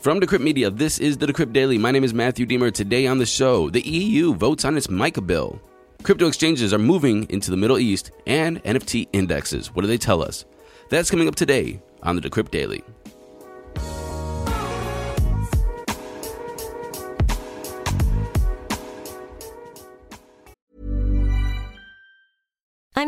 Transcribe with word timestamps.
From 0.00 0.18
Decrypt 0.18 0.40
Media, 0.40 0.70
this 0.70 0.98
is 0.98 1.18
the 1.18 1.26
Decrypt 1.26 1.52
Daily. 1.52 1.76
My 1.76 1.90
name 1.90 2.04
is 2.04 2.14
Matthew 2.14 2.46
Diemer. 2.46 2.72
Today 2.72 3.06
on 3.06 3.18
the 3.18 3.26
show, 3.26 3.68
the 3.68 3.82
EU 3.82 4.32
votes 4.32 4.64
on 4.64 4.78
its 4.78 4.88
MICA 4.88 5.20
bill. 5.20 5.60
Crypto 6.02 6.26
exchanges 6.26 6.72
are 6.72 6.78
moving 6.78 7.28
into 7.28 7.50
the 7.50 7.56
Middle 7.58 7.78
East 7.78 8.10
and 8.26 8.64
NFT 8.64 9.08
indexes. 9.12 9.74
What 9.74 9.82
do 9.82 9.88
they 9.88 9.98
tell 9.98 10.22
us? 10.22 10.46
That's 10.88 11.10
coming 11.10 11.28
up 11.28 11.34
today 11.34 11.82
on 12.02 12.16
the 12.16 12.22
Decrypt 12.22 12.50
Daily. 12.50 12.82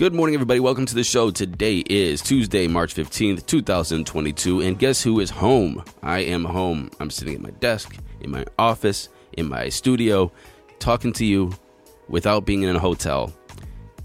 Good 0.00 0.14
morning, 0.14 0.32
everybody. 0.32 0.60
Welcome 0.60 0.86
to 0.86 0.94
the 0.94 1.04
show. 1.04 1.30
Today 1.30 1.84
is 1.90 2.22
Tuesday, 2.22 2.66
March 2.66 2.94
15th, 2.94 3.44
2022. 3.44 4.62
And 4.62 4.78
guess 4.78 5.02
who 5.02 5.20
is 5.20 5.28
home? 5.28 5.84
I 6.02 6.20
am 6.20 6.42
home. 6.42 6.90
I'm 7.00 7.10
sitting 7.10 7.34
at 7.34 7.42
my 7.42 7.50
desk, 7.50 7.98
in 8.22 8.30
my 8.30 8.46
office, 8.58 9.10
in 9.34 9.46
my 9.46 9.68
studio, 9.68 10.32
talking 10.78 11.12
to 11.12 11.26
you 11.26 11.52
without 12.08 12.46
being 12.46 12.62
in 12.62 12.74
a 12.74 12.78
hotel. 12.78 13.30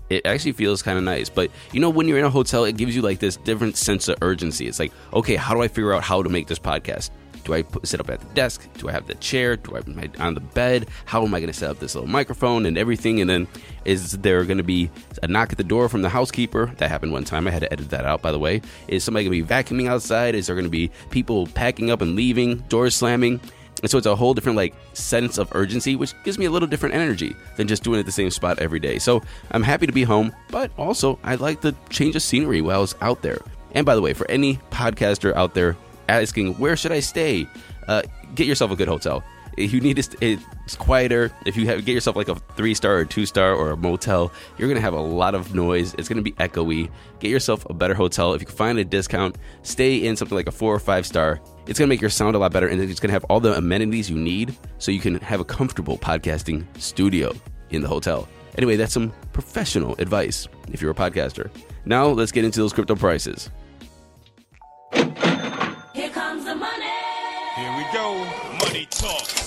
It 0.10 0.26
actually 0.26 0.52
feels 0.52 0.82
kind 0.82 0.98
of 0.98 1.06
nice. 1.06 1.30
But 1.30 1.50
you 1.72 1.80
know, 1.80 1.90
when 1.90 2.10
you're 2.10 2.20
in 2.20 2.26
a 2.26 2.30
hotel, 2.30 2.66
it 2.66 2.76
gives 2.76 2.94
you 2.94 3.02
like 3.02 3.20
this 3.20 3.38
different 3.38 3.78
sense 3.78 4.10
of 4.10 4.18
urgency. 4.22 4.68
It's 4.68 4.80
like, 4.80 4.92
okay, 5.14 5.38
how 5.38 5.54
do 5.54 5.62
I 5.62 5.70
figure 5.70 5.94
out 5.94 6.04
how 6.04 6.22
to 6.22 6.28
make 6.28 6.48
this 6.48 6.60
podcast? 6.60 7.12
Do 7.46 7.54
I 7.54 7.62
put, 7.62 7.88
sit 7.88 8.00
up 8.00 8.10
at 8.10 8.20
the 8.20 8.26
desk? 8.34 8.68
Do 8.80 8.90
I 8.90 8.92
have 8.92 9.08
the 9.08 9.14
chair? 9.16 9.56
Do 9.56 9.76
I 9.76 9.80
am 9.80 10.00
I 10.00 10.10
on 10.24 10.34
the 10.34 10.42
bed? 10.42 10.88
How 11.06 11.24
am 11.24 11.34
I 11.34 11.40
going 11.40 11.52
to 11.52 11.58
set 11.58 11.70
up 11.70 11.80
this 11.80 11.96
little 11.96 12.10
microphone 12.10 12.66
and 12.66 12.78
everything? 12.78 13.22
And 13.22 13.30
then 13.30 13.48
is 13.86 14.18
there 14.18 14.44
going 14.44 14.58
to 14.58 14.64
be 14.64 14.90
a 15.22 15.28
knock 15.28 15.52
at 15.52 15.58
the 15.58 15.64
door 15.64 15.88
from 15.88 16.02
the 16.02 16.10
housekeeper? 16.10 16.74
That 16.78 16.90
happened 16.90 17.14
one 17.14 17.24
time. 17.24 17.48
I 17.48 17.52
had 17.52 17.62
to 17.62 17.72
edit 17.72 17.92
that 17.92 18.04
out, 18.04 18.22
by 18.24 18.32
the 18.32 18.40
way. 18.40 18.62
Is 18.88 19.04
somebody 19.04 19.30
going 19.30 19.40
to 19.40 19.46
be 19.46 19.54
vacuuming 19.54 19.88
outside? 19.88 20.34
Is 20.34 20.48
there 20.48 20.56
going 20.56 20.66
to 20.66 20.72
be 20.72 20.90
people 21.12 21.46
packing 21.48 21.92
up 21.92 22.02
and 22.02 22.16
leaving? 22.16 22.58
Doors 22.68 22.96
slamming? 22.96 23.40
And 23.82 23.92
so 23.92 24.00
it's 24.00 24.08
a 24.08 24.16
whole 24.16 24.34
different 24.34 24.56
like 24.56 24.74
sense 24.94 25.38
of 25.38 25.50
urgency, 25.52 25.96
which 25.96 26.16
gives 26.24 26.40
me 26.40 26.46
a 26.46 26.50
little 26.50 26.68
different 26.68 26.96
energy 26.96 27.36
than 27.58 27.68
just 27.68 27.84
doing 27.84 27.98
it 27.98 28.00
at 28.00 28.06
the 28.08 28.12
same 28.12 28.32
spot 28.32 28.58
every 28.58 28.80
day. 28.80 28.98
So 28.98 29.22
I'm 29.52 29.62
happy 29.62 29.86
to 29.86 29.94
be 29.94 30.04
home, 30.04 30.34
but 30.50 30.72
also 30.78 31.20
I 31.24 31.36
like 31.36 31.62
the 31.62 31.76
change 31.90 32.16
of 32.16 32.24
scenery 32.24 32.62
while 32.62 32.78
I 32.78 32.82
was 32.82 32.96
out 33.02 33.22
there. 33.22 33.40
And 33.74 33.86
by 33.86 33.94
the 33.94 34.02
way, 34.02 34.14
for 34.14 34.30
any 34.32 34.56
podcaster 34.72 35.36
out 35.36 35.54
there 35.54 35.76
asking 36.10 36.54
where 36.56 36.76
should 36.76 36.92
I 36.92 37.00
stay, 37.00 37.48
uh, 37.88 38.02
get 38.36 38.48
yourself 38.48 38.72
a 38.72 38.76
good 38.76 38.88
hotel. 38.88 39.24
If 39.58 39.72
you 39.72 39.80
need 39.80 39.96
to, 39.96 40.18
it's 40.22 40.76
quieter. 40.76 41.32
If 41.46 41.56
you 41.56 41.66
have 41.68 41.86
get 41.86 41.94
yourself 41.94 42.18
like 42.18 42.28
a 42.28 42.36
three 42.58 42.74
star 42.74 42.98
or 42.98 43.06
two 43.06 43.26
star 43.26 43.54
or 43.54 43.72
a 43.72 43.78
motel, 43.78 44.32
you're 44.58 44.68
gonna 44.68 44.82
have 44.82 44.94
a 44.94 45.00
lot 45.00 45.34
of 45.34 45.56
noise. 45.56 45.94
It's 45.98 46.10
gonna 46.10 46.22
be 46.22 46.34
echoey. 46.34 46.90
Get 47.20 47.32
yourself 47.32 47.66
a 47.70 47.74
better 47.74 47.94
hotel. 47.94 48.34
If 48.34 48.42
you 48.42 48.48
can 48.48 48.56
find 48.56 48.80
a 48.80 48.84
discount, 48.84 49.38
stay 49.64 50.06
in 50.06 50.18
something 50.18 50.36
like 50.36 50.48
a 50.48 50.52
four 50.52 50.76
or 50.76 50.80
five 50.80 51.06
star. 51.06 51.40
It's 51.68 51.80
gonna 51.80 51.88
make 51.88 52.02
your 52.02 52.10
sound 52.10 52.36
a 52.36 52.40
lot 52.40 52.52
better, 52.52 52.68
and 52.68 52.82
it's 52.82 53.00
gonna 53.00 53.14
have 53.14 53.24
all 53.26 53.40
the 53.40 53.56
amenities 53.56 54.10
you 54.10 54.18
need, 54.18 54.58
so 54.78 54.92
you 54.92 55.00
can 55.00 55.16
have 55.22 55.40
a 55.40 55.46
comfortable 55.46 55.98
podcasting 55.98 56.66
studio 56.78 57.34
in 57.70 57.82
the 57.82 57.88
hotel. 57.88 58.28
Anyway, 58.58 58.76
that's 58.76 58.94
some 58.94 59.14
professional 59.32 59.96
advice 60.00 60.48
if 60.72 60.82
you're 60.82 60.92
a 60.92 60.96
podcaster. 60.96 61.50
Now 61.86 62.08
let's 62.08 62.32
get 62.32 62.44
into 62.44 62.60
those 62.60 62.74
crypto 62.74 62.96
prices. 62.96 63.50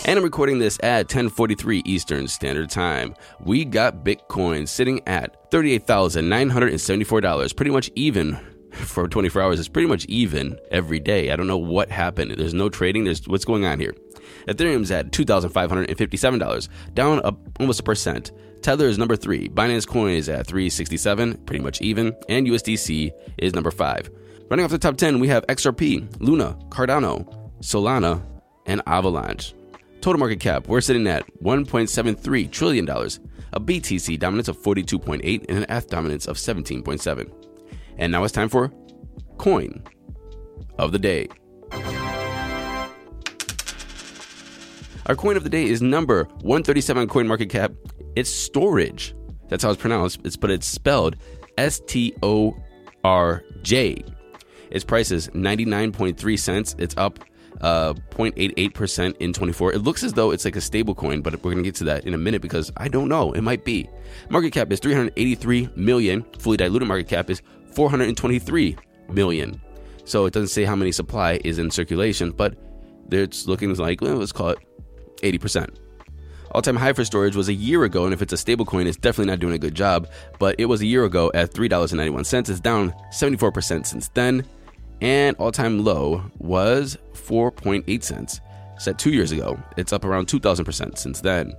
And 0.06 0.18
I'm 0.18 0.24
recording 0.24 0.58
this 0.58 0.78
at 0.82 1.08
10:43 1.08 1.82
Eastern 1.84 2.26
Standard 2.28 2.70
Time. 2.70 3.14
We 3.40 3.66
got 3.66 4.02
Bitcoin 4.04 4.66
sitting 4.66 5.02
at 5.06 5.50
$38,974, 5.50 7.54
pretty 7.54 7.70
much 7.70 7.90
even 7.94 8.38
for 8.72 9.06
24 9.06 9.42
hours. 9.42 9.58
It's 9.58 9.68
pretty 9.68 9.88
much 9.88 10.06
even 10.06 10.58
every 10.70 10.98
day. 10.98 11.30
I 11.30 11.36
don't 11.36 11.46
know 11.46 11.58
what 11.58 11.90
happened. 11.90 12.36
There's 12.38 12.54
no 12.54 12.70
trading. 12.70 13.04
There's 13.04 13.28
what's 13.28 13.44
going 13.44 13.66
on 13.66 13.80
here. 13.80 13.94
Ethereum's 14.46 14.90
at 14.90 15.12
$2,557, 15.12 16.68
down 16.94 17.20
almost 17.60 17.80
a 17.80 17.82
percent. 17.82 18.32
Tether 18.62 18.86
is 18.86 18.98
number 18.98 19.16
three. 19.16 19.48
Binance 19.48 19.86
Coin 19.86 20.14
is 20.14 20.28
at 20.28 20.46
367, 20.46 21.38
pretty 21.44 21.62
much 21.62 21.80
even, 21.80 22.14
and 22.28 22.46
USDC 22.46 23.10
is 23.38 23.54
number 23.54 23.70
five. 23.70 24.10
Running 24.50 24.64
off 24.64 24.70
the 24.70 24.78
top 24.78 24.96
10, 24.96 25.20
we 25.20 25.28
have 25.28 25.46
XRP, 25.46 26.20
Luna, 26.20 26.58
Cardano, 26.70 27.52
Solana, 27.60 28.22
and 28.68 28.80
Avalanche. 28.86 29.54
Total 30.00 30.20
market 30.20 30.38
cap, 30.38 30.68
we're 30.68 30.80
sitting 30.80 31.08
at 31.08 31.26
$1.73 31.42 32.50
trillion, 32.52 32.88
a 32.88 33.60
BTC 33.60 34.18
dominance 34.20 34.46
of 34.46 34.56
42.8 34.58 35.46
and 35.48 35.58
an 35.58 35.66
ETH 35.68 35.88
dominance 35.88 36.26
of 36.26 36.36
17.7. 36.36 37.32
And 37.96 38.12
now 38.12 38.22
it's 38.22 38.32
time 38.32 38.48
for 38.48 38.70
Coin 39.38 39.82
of 40.78 40.92
the 40.92 40.98
Day. 41.00 41.28
Our 45.06 45.16
coin 45.16 45.38
of 45.38 45.42
the 45.42 45.48
day 45.48 45.64
is 45.64 45.80
number 45.80 46.24
137 46.42 47.08
coin 47.08 47.26
market 47.26 47.48
cap. 47.48 47.72
It's 48.14 48.30
Storj. 48.30 49.14
That's 49.48 49.64
how 49.64 49.70
it's 49.70 49.80
pronounced. 49.80 50.20
It's 50.22 50.36
but 50.36 50.50
it's 50.50 50.66
spelled 50.66 51.16
S 51.56 51.80
T 51.86 52.14
O 52.22 52.54
R 53.04 53.42
J. 53.62 54.04
Its 54.70 54.84
price 54.84 55.10
is 55.10 55.28
99.3 55.28 56.38
cents. 56.38 56.76
It's 56.78 56.94
up 56.98 57.20
uh, 57.60 57.94
0.88% 58.10 59.16
in 59.18 59.32
24. 59.32 59.72
It 59.72 59.78
looks 59.78 60.02
as 60.02 60.12
though 60.12 60.30
it's 60.30 60.44
like 60.44 60.56
a 60.56 60.60
stable 60.60 60.94
coin, 60.94 61.20
but 61.20 61.32
we're 61.42 61.52
going 61.52 61.58
to 61.58 61.68
get 61.68 61.74
to 61.76 61.84
that 61.84 62.04
in 62.04 62.14
a 62.14 62.18
minute 62.18 62.42
because 62.42 62.70
I 62.76 62.88
don't 62.88 63.08
know. 63.08 63.32
It 63.32 63.42
might 63.42 63.64
be. 63.64 63.88
Market 64.28 64.52
cap 64.52 64.72
is 64.72 64.80
383 64.80 65.70
million. 65.76 66.24
Fully 66.38 66.56
diluted 66.56 66.88
market 66.88 67.08
cap 67.08 67.30
is 67.30 67.42
423 67.72 68.76
million. 69.10 69.60
So 70.04 70.26
it 70.26 70.32
doesn't 70.32 70.48
say 70.48 70.64
how 70.64 70.76
many 70.76 70.92
supply 70.92 71.40
is 71.44 71.58
in 71.58 71.70
circulation, 71.70 72.30
but 72.30 72.56
it's 73.10 73.46
looking 73.46 73.74
like, 73.74 74.00
well, 74.00 74.16
let's 74.16 74.32
call 74.32 74.50
it 74.50 74.58
80%. 75.22 75.76
All 76.52 76.62
time 76.62 76.76
high 76.76 76.94
for 76.94 77.02
Storj 77.02 77.34
was 77.34 77.48
a 77.48 77.52
year 77.52 77.84
ago, 77.84 78.04
and 78.04 78.14
if 78.14 78.22
it's 78.22 78.32
a 78.32 78.36
stable 78.36 78.64
coin, 78.64 78.86
it's 78.86 78.96
definitely 78.96 79.30
not 79.30 79.38
doing 79.38 79.54
a 79.54 79.58
good 79.58 79.74
job. 79.74 80.08
But 80.38 80.56
it 80.58 80.64
was 80.64 80.80
a 80.80 80.86
year 80.86 81.04
ago 81.04 81.30
at 81.34 81.52
$3.91. 81.52 82.48
It's 82.48 82.60
down 82.60 82.94
74% 83.12 83.84
since 83.84 84.08
then. 84.08 84.46
And 85.00 85.36
all 85.36 85.52
time 85.52 85.84
low 85.84 86.22
was 86.38 86.98
4.8 87.12 88.02
cents. 88.02 88.40
Set 88.78 88.98
two 88.98 89.10
years 89.10 89.32
ago. 89.32 89.58
It's 89.76 89.92
up 89.92 90.04
around 90.04 90.28
2,000% 90.28 90.98
since 90.98 91.20
then. 91.20 91.54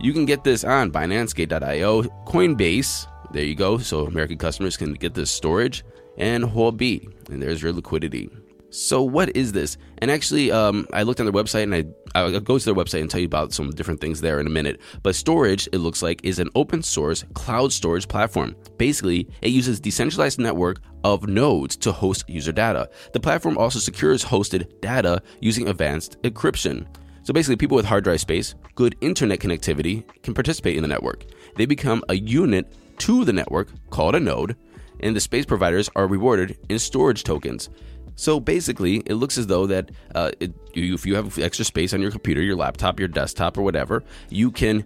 You 0.00 0.12
can 0.12 0.24
get 0.24 0.44
this 0.44 0.64
on 0.64 0.90
BinanceGate.io, 0.90 2.02
Coinbase. 2.26 3.06
There 3.32 3.44
you 3.44 3.54
go. 3.54 3.78
So 3.78 4.06
American 4.06 4.38
customers 4.38 4.76
can 4.76 4.94
get 4.94 5.14
this 5.14 5.38
Storj 5.38 5.82
and 6.16 6.44
Huobi. 6.44 7.12
And 7.28 7.42
there's 7.42 7.62
your 7.62 7.72
liquidity. 7.72 8.30
So 8.70 9.02
what 9.02 9.36
is 9.36 9.52
this? 9.52 9.76
And 9.98 10.10
actually, 10.10 10.52
um, 10.52 10.86
I 10.92 11.02
looked 11.02 11.20
on 11.20 11.26
their 11.26 11.32
website, 11.32 11.64
and 11.64 11.74
I 11.74 11.84
I'll 12.14 12.40
go 12.40 12.58
to 12.58 12.64
their 12.64 12.74
website 12.74 13.00
and 13.00 13.10
tell 13.10 13.20
you 13.20 13.26
about 13.26 13.52
some 13.52 13.70
different 13.70 14.00
things 14.00 14.20
there 14.20 14.40
in 14.40 14.46
a 14.46 14.50
minute. 14.50 14.80
But 15.02 15.14
Storj, 15.14 15.68
it 15.72 15.78
looks 15.78 16.02
like, 16.02 16.24
is 16.24 16.38
an 16.38 16.48
open 16.54 16.82
source 16.82 17.24
cloud 17.34 17.72
storage 17.72 18.08
platform. 18.08 18.56
Basically, 18.78 19.28
it 19.42 19.48
uses 19.48 19.80
decentralized 19.80 20.38
network 20.38 20.80
of 21.04 21.28
nodes 21.28 21.76
to 21.78 21.92
host 21.92 22.28
user 22.28 22.52
data. 22.52 22.88
The 23.12 23.20
platform 23.20 23.58
also 23.58 23.78
secures 23.78 24.24
hosted 24.24 24.80
data 24.80 25.22
using 25.40 25.68
advanced 25.68 26.20
encryption. 26.22 26.86
So 27.22 27.32
basically, 27.32 27.56
people 27.56 27.76
with 27.76 27.86
hard 27.86 28.04
drive 28.04 28.20
space, 28.20 28.54
good 28.74 28.96
internet 29.00 29.40
connectivity, 29.40 30.04
can 30.22 30.34
participate 30.34 30.76
in 30.76 30.82
the 30.82 30.88
network. 30.88 31.26
They 31.56 31.66
become 31.66 32.02
a 32.08 32.14
unit 32.14 32.72
to 32.98 33.24
the 33.24 33.32
network 33.32 33.68
called 33.90 34.14
a 34.14 34.20
node, 34.20 34.56
and 35.00 35.14
the 35.14 35.20
space 35.20 35.46
providers 35.46 35.88
are 35.96 36.06
rewarded 36.06 36.58
in 36.68 36.76
Storj 36.76 37.22
tokens. 37.22 37.70
So 38.16 38.40
basically, 38.40 38.98
it 39.06 39.14
looks 39.14 39.38
as 39.38 39.46
though 39.46 39.66
that 39.66 39.90
uh, 40.14 40.30
it, 40.40 40.52
if 40.74 41.06
you 41.06 41.14
have 41.14 41.38
extra 41.38 41.64
space 41.64 41.94
on 41.94 42.00
your 42.00 42.10
computer, 42.10 42.42
your 42.42 42.56
laptop, 42.56 42.98
your 42.98 43.08
desktop, 43.08 43.56
or 43.56 43.62
whatever, 43.62 44.02
you 44.28 44.50
can 44.50 44.84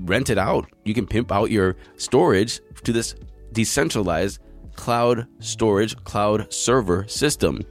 rent 0.00 0.30
it 0.30 0.38
out. 0.38 0.68
You 0.84 0.94
can 0.94 1.06
pimp 1.06 1.32
out 1.32 1.50
your 1.50 1.76
storage 1.96 2.60
to 2.84 2.92
this 2.92 3.14
decentralized 3.52 4.40
cloud 4.74 5.26
storage, 5.38 5.96
cloud 6.04 6.52
server 6.52 7.06
system. 7.08 7.62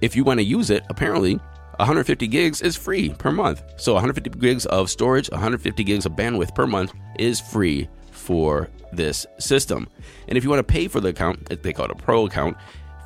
If 0.00 0.16
you 0.16 0.24
want 0.24 0.40
to 0.40 0.44
use 0.44 0.70
it, 0.70 0.84
apparently 0.90 1.38
150 1.76 2.26
gigs 2.26 2.60
is 2.60 2.76
free 2.76 3.10
per 3.10 3.32
month. 3.32 3.62
So 3.76 3.94
150 3.94 4.38
gigs 4.38 4.66
of 4.66 4.90
storage, 4.90 5.30
150 5.30 5.84
gigs 5.84 6.06
of 6.06 6.12
bandwidth 6.12 6.54
per 6.54 6.66
month 6.66 6.92
is 7.18 7.40
free 7.40 7.88
for 8.10 8.68
this 8.92 9.26
system. 9.38 9.88
And 10.28 10.36
if 10.36 10.44
you 10.44 10.50
want 10.50 10.60
to 10.60 10.72
pay 10.72 10.86
for 10.88 11.00
the 11.00 11.08
account, 11.08 11.62
they 11.62 11.72
call 11.72 11.86
it 11.86 11.90
a 11.90 11.96
pro 11.96 12.26
account, 12.26 12.56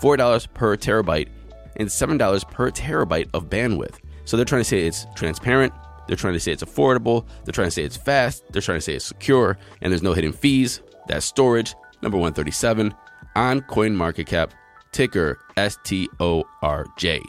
$4 0.01 0.53
per 0.53 0.77
terabyte 0.77 1.29
and 1.77 1.89
$7 1.89 2.51
per 2.51 2.71
terabyte 2.71 3.29
of 3.35 3.49
bandwidth. 3.49 3.97
So 4.25 4.37
they're 4.37 4.45
trying 4.45 4.63
to 4.63 4.69
say 4.69 4.87
it's 4.87 5.07
transparent, 5.15 5.73
they're 6.07 6.17
trying 6.17 6.35
to 6.35 6.41
say 6.41 6.53
it's 6.53 6.63
affordable, 6.63 7.27
they're 7.45 7.53
trying 7.53 7.69
to 7.69 7.73
say 7.73 7.83
it's 7.85 7.97
fast, 7.97 8.45
they're 8.51 8.63
trying 8.63 8.79
to 8.79 8.83
say 8.83 8.95
it's 8.95 9.05
secure, 9.05 9.59
and 9.81 9.93
there's 9.93 10.03
no 10.03 10.13
hidden 10.13 10.33
fees. 10.33 10.81
That's 11.09 11.31
Storj, 11.31 11.75
number 12.03 12.19
137, 12.19 12.95
on 13.37 13.61
CoinMarketCap, 13.63 14.51
ticker 14.93 15.39
STORJ. 15.57 17.23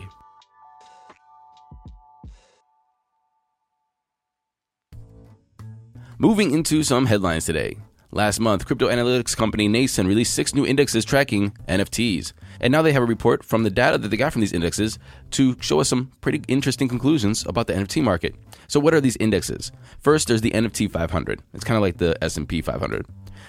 Moving 6.19 6.51
into 6.51 6.81
some 6.81 7.05
headlines 7.05 7.45
today. 7.45 7.77
Last 8.12 8.39
month, 8.39 8.65
crypto 8.65 8.88
analytics 8.88 9.36
company 9.36 9.68
Nansen 9.68 10.07
released 10.07 10.33
six 10.33 10.56
new 10.56 10.65
indexes 10.65 11.04
tracking 11.04 11.51
NFTs. 11.68 12.31
And 12.62 12.71
now 12.71 12.81
they 12.81 12.94
have 12.94 13.04
a 13.04 13.06
report 13.06 13.44
from 13.44 13.63
the 13.63 13.69
data 13.69 13.98
that 13.98 14.07
they 14.07 14.15
got 14.15 14.31
from 14.31 14.39
these 14.39 14.54
indexes 14.54 14.98
to 15.31 15.57
show 15.59 15.81
us 15.81 15.89
some 15.89 16.12
pretty 16.21 16.42
interesting 16.48 16.88
conclusions 16.88 17.45
about 17.45 17.68
the 17.68 17.74
NFT 17.74 18.01
market. 18.01 18.33
So 18.68 18.80
what 18.80 18.94
are 18.94 19.01
these 19.01 19.18
indexes? 19.18 19.74
First, 20.00 20.30
there's 20.30 20.39
the 20.39 20.51
NFT 20.51 20.89
500. 20.89 21.42
It's 21.54 21.65
kind 21.65 21.75
of 21.75 21.81
like 21.81 21.98
the 21.98 22.18
S&P 22.24 22.62
500. 22.62 23.06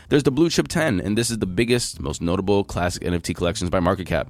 There's 0.08 0.24
the 0.24 0.32
Blue 0.32 0.50
Chip 0.50 0.66
10, 0.66 1.00
and 1.00 1.16
this 1.16 1.30
is 1.30 1.38
the 1.38 1.46
biggest, 1.46 2.00
most 2.00 2.20
notable 2.20 2.64
classic 2.64 3.04
NFT 3.04 3.36
collections 3.36 3.70
by 3.70 3.78
market 3.78 4.06
cap. 4.06 4.28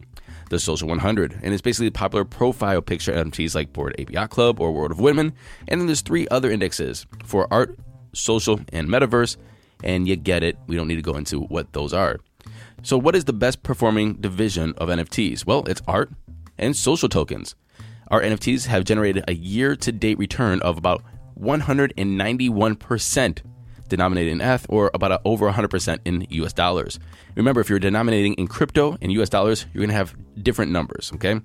The 0.50 0.58
Social 0.58 0.88
100, 0.88 1.40
and 1.42 1.52
it's 1.52 1.60
basically 1.60 1.90
popular 1.90 2.25
profile 2.25 2.80
picture 2.80 3.12
NFTs 3.12 3.54
like 3.54 3.72
Bored 3.75 3.94
Ape 3.98 4.10
Yacht 4.10 4.30
Club 4.30 4.60
or 4.60 4.72
World 4.72 4.90
of 4.90 4.98
Women. 4.98 5.34
And 5.69 5.80
then 5.80 5.86
there's 5.86 6.00
three 6.00 6.26
other 6.28 6.50
indexes 6.50 7.06
for 7.25 7.46
art, 7.52 7.78
social, 8.14 8.60
and 8.72 8.88
metaverse. 8.88 9.36
And 9.82 10.08
you 10.08 10.16
get 10.16 10.42
it. 10.42 10.58
We 10.66 10.76
don't 10.76 10.88
need 10.88 10.96
to 10.96 11.02
go 11.02 11.16
into 11.16 11.40
what 11.42 11.72
those 11.72 11.92
are. 11.92 12.19
So, 12.82 12.98
what 12.98 13.14
is 13.16 13.25
the 13.25 13.32
best 13.32 13.62
performing 13.62 14.14
division 14.14 14.75
of 14.78 14.88
NFTs? 14.88 15.46
Well, 15.46 15.64
it's 15.66 15.82
art 15.86 16.10
and 16.58 16.76
social 16.76 17.08
tokens. 17.08 17.54
Our 18.08 18.22
NFTs 18.22 18.66
have 18.66 18.84
generated 18.84 19.25
a 19.28 19.34
year 19.34 19.76
to 19.76 19.92
date 19.92 20.19
return 20.19 20.60
of 20.62 20.78
about 20.78 21.02
191% 21.40 23.38
denominated 23.88 24.32
in 24.32 24.40
ETH 24.40 24.66
or 24.69 24.90
about 24.94 25.20
over 25.25 25.50
100% 25.50 25.98
in 26.04 26.26
US 26.30 26.52
dollars. 26.52 26.98
Remember, 27.34 27.60
if 27.60 27.69
you're 27.69 27.78
denominating 27.78 28.34
in 28.34 28.46
crypto 28.46 28.96
in 29.00 29.10
US 29.10 29.28
dollars, 29.28 29.66
you're 29.72 29.80
going 29.80 29.90
to 29.90 29.96
have 29.96 30.14
different 30.42 30.70
numbers, 30.72 31.10
okay? 31.14 31.40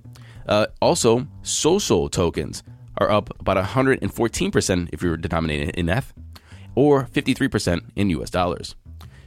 Uh, 0.46 0.66
also, 0.80 1.26
social 1.42 2.08
tokens 2.08 2.62
are 2.98 3.10
up 3.10 3.30
about 3.40 3.56
114% 3.56 4.88
if 4.92 5.02
you're 5.02 5.16
denominating 5.16 5.70
in 5.70 5.88
ETH 5.88 6.12
or 6.74 7.04
53% 7.06 7.80
in 7.96 8.10
US 8.10 8.30
dollars. 8.30 8.74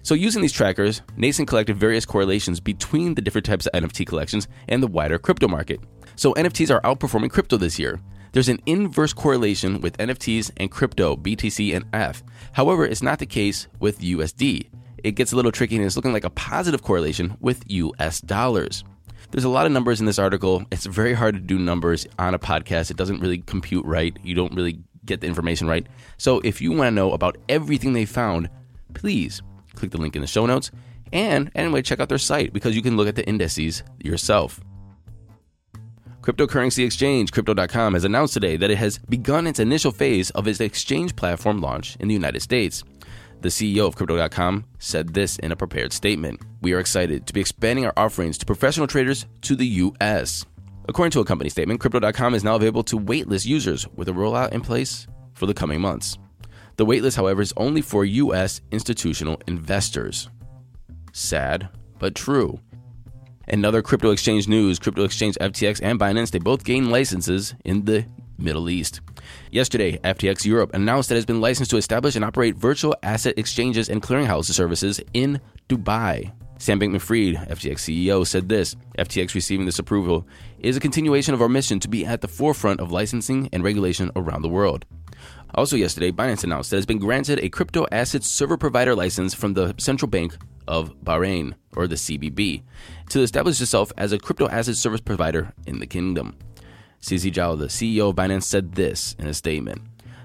So, 0.03 0.15
using 0.15 0.41
these 0.41 0.53
trackers, 0.53 1.01
Nansen 1.17 1.45
collected 1.45 1.75
various 1.75 2.05
correlations 2.05 2.61
between 2.61 3.15
the 3.15 3.21
different 3.21 3.45
types 3.45 3.65
of 3.65 3.73
NFT 3.73 4.07
collections 4.07 4.47
and 4.69 4.81
the 4.81 4.87
wider 4.87 5.19
crypto 5.19 5.49
market. 5.49 5.81
So, 6.15 6.33
NFTs 6.35 6.73
are 6.73 6.79
outperforming 6.81 7.29
crypto 7.29 7.57
this 7.57 7.77
year. 7.77 7.99
There's 8.31 8.49
an 8.49 8.61
inverse 8.65 9.13
correlation 9.13 9.81
with 9.81 9.97
NFTs 9.97 10.51
and 10.57 10.71
crypto, 10.71 11.15
BTC 11.15 11.75
and 11.75 11.85
ETH. 11.93 12.23
However, 12.53 12.85
it's 12.85 13.01
not 13.01 13.19
the 13.19 13.25
case 13.25 13.67
with 13.79 13.99
USD. 13.99 14.69
It 15.03 15.11
gets 15.11 15.31
a 15.31 15.35
little 15.35 15.51
tricky 15.51 15.75
and 15.75 15.85
it's 15.85 15.95
looking 15.95 16.13
like 16.13 16.23
a 16.23 16.29
positive 16.29 16.83
correlation 16.83 17.35
with 17.39 17.63
US 17.67 18.21
dollars. 18.21 18.83
There's 19.31 19.43
a 19.43 19.49
lot 19.49 19.65
of 19.65 19.71
numbers 19.71 19.99
in 19.99 20.05
this 20.05 20.19
article. 20.19 20.63
It's 20.71 20.85
very 20.85 21.13
hard 21.13 21.35
to 21.35 21.41
do 21.41 21.59
numbers 21.59 22.07
on 22.17 22.33
a 22.33 22.39
podcast. 22.39 22.91
It 22.91 22.97
doesn't 22.97 23.19
really 23.19 23.39
compute 23.39 23.85
right. 23.85 24.15
You 24.23 24.35
don't 24.35 24.55
really 24.55 24.79
get 25.07 25.21
the 25.21 25.27
information 25.27 25.67
right. 25.67 25.87
So 26.17 26.39
if 26.43 26.61
you 26.61 26.71
want 26.71 26.87
to 26.87 26.91
know 26.91 27.13
about 27.13 27.37
everything 27.49 27.93
they 27.93 28.05
found, 28.05 28.49
please 28.93 29.41
click 29.75 29.91
the 29.91 29.97
link 29.97 30.15
in 30.15 30.21
the 30.21 30.27
show 30.27 30.45
notes. 30.45 30.71
And 31.13 31.49
anyway, 31.55 31.81
check 31.81 31.99
out 31.99 32.09
their 32.09 32.17
site 32.17 32.53
because 32.53 32.75
you 32.75 32.81
can 32.81 32.97
look 32.97 33.07
at 33.07 33.15
the 33.15 33.27
indices 33.27 33.83
yourself. 34.03 34.59
Cryptocurrency 36.21 36.85
exchange 36.85 37.31
Crypto.com 37.31 37.93
has 37.93 38.03
announced 38.03 38.33
today 38.33 38.57
that 38.57 38.69
it 38.69 38.77
has 38.77 38.97
begun 38.97 39.47
its 39.47 39.59
initial 39.59 39.91
phase 39.91 40.29
of 40.31 40.45
its 40.45 40.59
exchange 40.59 41.15
platform 41.15 41.61
launch 41.61 41.95
in 42.01 42.09
the 42.09 42.13
United 42.13 42.41
States. 42.41 42.83
The 43.39 43.49
CEO 43.49 43.87
of 43.87 43.95
Crypto.com 43.95 44.65
said 44.77 45.13
this 45.13 45.37
in 45.37 45.53
a 45.53 45.55
prepared 45.55 45.93
statement 45.93 46.41
We 46.61 46.73
are 46.73 46.79
excited 46.79 47.27
to 47.27 47.33
be 47.33 47.39
expanding 47.39 47.85
our 47.85 47.93
offerings 47.95 48.37
to 48.39 48.45
professional 48.45 48.87
traders 48.87 49.25
to 49.43 49.55
the 49.55 49.67
U.S. 49.67 50.43
According 50.89 51.11
to 51.11 51.19
a 51.19 51.25
company 51.25 51.49
statement, 51.49 51.79
Crypto.com 51.81 52.33
is 52.33 52.43
now 52.43 52.55
available 52.55 52.83
to 52.83 52.97
waitlist 52.97 53.45
users 53.45 53.87
with 53.89 54.07
a 54.07 54.13
rollout 54.13 54.53
in 54.53 54.61
place 54.61 55.05
for 55.33 55.45
the 55.45 55.53
coming 55.53 55.81
months. 55.81 56.17
The 56.77 56.85
waitlist, 56.85 57.17
however, 57.17 57.41
is 57.41 57.53
only 57.57 57.81
for 57.81 58.05
U.S. 58.05 58.61
institutional 58.71 59.41
investors. 59.47 60.29
Sad, 61.11 61.69
but 61.99 62.15
true. 62.15 62.59
Another 63.49 63.81
crypto 63.81 64.11
exchange 64.11 64.47
news 64.47 64.79
crypto 64.79 65.03
exchange 65.03 65.35
FTX 65.41 65.81
and 65.81 65.99
Binance, 65.99 66.31
they 66.31 66.39
both 66.39 66.63
gained 66.63 66.91
licenses 66.91 67.53
in 67.65 67.85
the 67.85 68.05
Middle 68.37 68.69
East. 68.69 69.01
Yesterday, 69.51 69.97
FTX 69.97 70.45
Europe 70.45 70.73
announced 70.73 71.09
that 71.09 71.15
it 71.15 71.19
has 71.19 71.25
been 71.25 71.41
licensed 71.41 71.71
to 71.71 71.77
establish 71.77 72.15
and 72.15 72.23
operate 72.23 72.55
virtual 72.55 72.95
asset 73.03 73.33
exchanges 73.37 73.89
and 73.89 74.01
clearinghouse 74.01 74.45
services 74.45 75.01
in 75.13 75.41
Dubai. 75.67 76.31
Sam 76.59 76.79
Bankman 76.79 77.01
Fried, 77.01 77.35
FTX 77.49 77.77
CEO, 77.77 78.25
said 78.25 78.49
this 78.49 78.75
FTX 78.97 79.35
receiving 79.35 79.65
this 79.65 79.79
approval 79.79 80.27
is 80.59 80.75
a 80.75 80.79
continuation 80.79 81.33
of 81.33 81.41
our 81.41 81.49
mission 81.49 81.79
to 81.79 81.87
be 81.87 82.05
at 82.05 82.21
the 82.21 82.27
forefront 82.27 82.79
of 82.79 82.91
licensing 82.91 83.47
and 83.53 83.63
regulation 83.63 84.09
around 84.15 84.41
the 84.41 84.49
world. 84.49 84.85
Also, 85.55 85.75
yesterday, 85.75 86.11
Binance 86.11 86.43
announced 86.43 86.71
that 86.71 86.77
it 86.77 86.79
has 86.79 86.85
been 86.85 86.97
granted 86.97 87.39
a 87.39 87.49
crypto 87.49 87.85
asset 87.91 88.23
server 88.23 88.57
provider 88.57 88.95
license 88.95 89.33
from 89.33 89.53
the 89.53 89.73
Central 89.77 90.09
Bank 90.09 90.35
of 90.67 90.93
Bahrain, 91.03 91.53
or 91.75 91.87
the 91.87 91.95
CBB, 91.95 92.63
to 93.09 93.21
establish 93.21 93.61
itself 93.61 93.91
as 93.97 94.11
a 94.11 94.19
crypto 94.19 94.47
asset 94.49 94.75
service 94.75 95.01
provider 95.01 95.53
in 95.67 95.79
the 95.79 95.87
kingdom. 95.87 96.37
CZ 97.01 97.31
Zhao, 97.31 97.57
the 97.57 97.67
CEO 97.67 98.09
of 98.09 98.15
Binance, 98.15 98.43
said 98.43 98.73
this 98.73 99.15
in 99.19 99.27
a 99.27 99.33
statement 99.33 99.81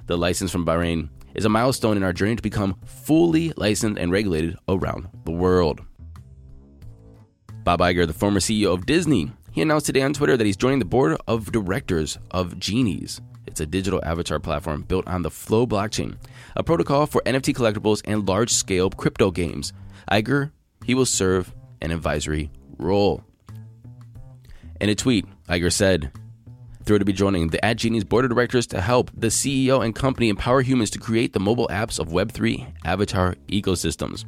The 0.07 0.17
license 0.17 0.51
from 0.51 0.65
Bahrain 0.65 1.11
is 1.35 1.45
a 1.45 1.51
milestone 1.51 1.97
in 1.97 2.03
our 2.03 2.13
journey 2.13 2.37
to 2.37 2.43
become 2.43 2.77
fully 2.85 3.53
licensed 3.57 4.01
and 4.01 4.11
regulated 4.11 4.57
around 4.69 5.09
the 5.25 5.31
world. 5.31 5.83
Bob 7.65 7.79
Iger, 7.79 8.07
the 8.07 8.13
former 8.13 8.41
CEO 8.41 8.75
of 8.75 8.87
Disney, 8.87 9.31
he 9.53 9.63
announced 9.63 9.87
today 9.87 10.03
on 10.03 10.13
Twitter 10.13 10.37
that 10.37 10.45
he's 10.45 10.57
joining 10.57 10.81
the 10.81 10.85
board 10.85 11.17
of 11.29 11.53
directors 11.53 12.19
of 12.33 12.59
Genies. 12.59 13.21
It's 13.47 13.61
a 13.61 13.67
digital 13.67 14.01
avatar 14.05 14.41
platform 14.41 14.83
built 14.83 15.07
on 15.07 15.23
the 15.23 15.31
Flow 15.31 15.65
blockchain, 15.65 16.17
a 16.57 16.65
protocol 16.65 17.07
for 17.07 17.23
NFT 17.25 17.55
collectibles 17.55 18.03
and 18.05 18.27
large 18.27 18.51
scale 18.51 18.91
crypto 18.91 19.31
games. 19.31 19.73
Iger, 20.11 20.51
he 20.85 20.95
will 20.95 21.07
serve 21.07 21.55
an 21.81 21.93
advisory 21.93 22.51
role. 22.79 23.23
In 24.81 24.89
a 24.89 24.97
tweet, 24.97 25.27
Iger 25.49 25.73
said, 25.73 26.11
Thrilled 26.85 27.01
to 27.01 27.05
be 27.05 27.13
joining 27.13 27.47
the 27.47 27.65
At 27.65 27.77
Genies 27.77 28.03
board 28.03 28.25
of 28.25 28.33
directors 28.33 28.67
to 28.69 28.81
help 28.81 29.13
the 29.15 29.29
CEO 29.29 29.85
and 29.85 29.95
company 29.95 30.29
empower 30.29 30.63
humans 30.63 30.91
to 30.91 30.99
create 30.99 31.33
the 31.33 31.39
mobile 31.39 31.69
apps 31.69 32.01
of 32.01 32.09
Web3 32.09 32.75
avatar 32.85 33.37
ecosystems. 33.47 34.25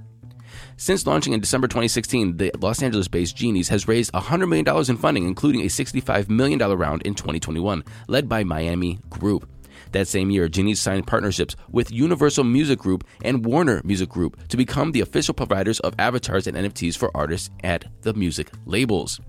Since 0.76 1.07
launching 1.07 1.33
in 1.33 1.40
December 1.40 1.69
2016, 1.69 2.37
the 2.37 2.50
Los 2.61 2.83
Angeles 2.83 3.09
based 3.09 3.37
Genies 3.37 3.69
has 3.69 3.87
raised 3.87 4.12
$100 4.12 4.49
million 4.49 4.90
in 4.90 4.97
funding, 4.97 5.26
including 5.26 5.62
a 5.62 5.66
$65 5.66 6.28
million 6.28 6.59
round 6.59 7.02
in 7.02 7.14
2021, 7.14 7.85
led 8.09 8.28
by 8.28 8.43
Miami 8.43 8.99
Group. 9.09 9.49
That 9.93 10.09
same 10.09 10.31
year, 10.31 10.49
Genies 10.49 10.81
signed 10.81 11.07
partnerships 11.07 11.54
with 11.71 11.93
Universal 11.93 12.45
Music 12.45 12.78
Group 12.78 13.07
and 13.23 13.45
Warner 13.45 13.81
Music 13.85 14.09
Group 14.09 14.49
to 14.49 14.57
become 14.57 14.90
the 14.90 15.00
official 15.00 15.35
providers 15.35 15.78
of 15.81 15.95
avatars 15.99 16.47
and 16.49 16.57
NFTs 16.57 16.97
for 16.97 17.16
artists 17.16 17.50
at 17.62 17.85
the 18.02 18.12
music 18.14 18.50
labels. 18.66 19.21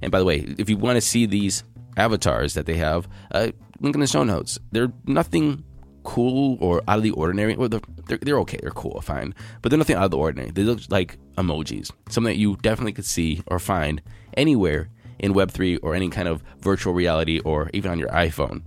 And 0.00 0.12
by 0.12 0.20
the 0.20 0.24
way, 0.24 0.54
if 0.58 0.70
you 0.70 0.76
want 0.76 0.96
to 0.96 1.00
see 1.00 1.26
these 1.26 1.64
avatars 1.96 2.54
that 2.54 2.66
they 2.66 2.76
have, 2.76 3.08
uh, 3.32 3.50
link 3.80 3.94
in 3.94 4.00
the 4.00 4.06
show 4.06 4.24
notes. 4.24 4.58
They're 4.72 4.92
nothing 5.06 5.64
cool 6.04 6.56
or 6.60 6.82
out 6.86 6.98
of 6.98 7.02
the 7.02 7.10
ordinary. 7.10 7.56
Well, 7.56 7.68
they're, 7.68 8.18
they're, 8.18 8.38
okay, 8.40 8.58
they're 8.62 8.70
cool, 8.70 9.00
fine, 9.00 9.34
but 9.60 9.70
they're 9.70 9.78
nothing 9.78 9.96
out 9.96 10.04
of 10.04 10.10
the 10.12 10.16
ordinary. 10.16 10.50
They 10.50 10.62
look 10.62 10.80
like 10.88 11.18
emojis, 11.36 11.90
something 12.08 12.32
that 12.32 12.38
you 12.38 12.56
definitely 12.62 12.92
could 12.92 13.04
see 13.04 13.42
or 13.46 13.58
find 13.58 14.00
anywhere 14.36 14.88
in 15.18 15.34
Web3 15.34 15.80
or 15.82 15.94
any 15.94 16.08
kind 16.10 16.28
of 16.28 16.42
virtual 16.60 16.92
reality 16.92 17.40
or 17.40 17.70
even 17.72 17.90
on 17.90 17.98
your 17.98 18.10
iPhone. 18.10 18.62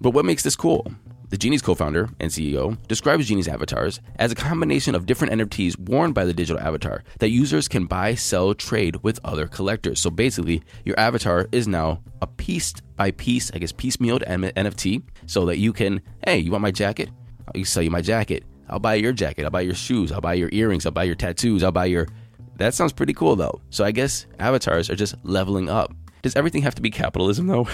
But 0.00 0.10
what 0.10 0.24
makes 0.24 0.42
this 0.42 0.56
cool? 0.56 0.92
The 1.32 1.38
Genies 1.38 1.62
co 1.62 1.74
founder 1.74 2.10
and 2.20 2.30
CEO 2.30 2.76
describes 2.88 3.26
Genies 3.26 3.48
avatars 3.48 4.00
as 4.16 4.30
a 4.30 4.34
combination 4.34 4.94
of 4.94 5.06
different 5.06 5.32
NFTs 5.32 5.78
worn 5.78 6.12
by 6.12 6.26
the 6.26 6.34
digital 6.34 6.60
avatar 6.60 7.02
that 7.20 7.30
users 7.30 7.68
can 7.68 7.86
buy, 7.86 8.14
sell, 8.14 8.52
trade 8.52 8.96
with 9.02 9.18
other 9.24 9.48
collectors. 9.48 9.98
So 9.98 10.10
basically, 10.10 10.62
your 10.84 11.00
avatar 11.00 11.48
is 11.50 11.66
now 11.66 12.02
a 12.20 12.26
piece 12.26 12.74
by 12.96 13.12
piece, 13.12 13.50
I 13.54 13.60
guess, 13.60 13.72
piecemealed 13.72 14.22
NFT 14.28 15.04
so 15.24 15.46
that 15.46 15.56
you 15.56 15.72
can, 15.72 16.02
hey, 16.26 16.36
you 16.36 16.50
want 16.50 16.60
my 16.60 16.70
jacket? 16.70 17.08
I'll 17.54 17.64
sell 17.64 17.82
you 17.82 17.90
my 17.90 18.02
jacket. 18.02 18.44
I'll 18.68 18.78
buy 18.78 18.96
your 18.96 19.14
jacket. 19.14 19.44
I'll 19.44 19.50
buy 19.50 19.62
your 19.62 19.74
shoes. 19.74 20.12
I'll 20.12 20.20
buy 20.20 20.34
your 20.34 20.50
earrings. 20.52 20.84
I'll 20.84 20.92
buy 20.92 21.04
your 21.04 21.14
tattoos. 21.14 21.62
I'll 21.62 21.72
buy 21.72 21.86
your. 21.86 22.08
That 22.56 22.74
sounds 22.74 22.92
pretty 22.92 23.14
cool 23.14 23.36
though. 23.36 23.62
So 23.70 23.84
I 23.84 23.90
guess 23.92 24.26
avatars 24.38 24.90
are 24.90 24.96
just 24.96 25.14
leveling 25.22 25.70
up. 25.70 25.94
Does 26.22 26.36
everything 26.36 26.62
have 26.62 26.76
to 26.76 26.82
be 26.82 26.90
capitalism 26.90 27.48
though? 27.48 27.68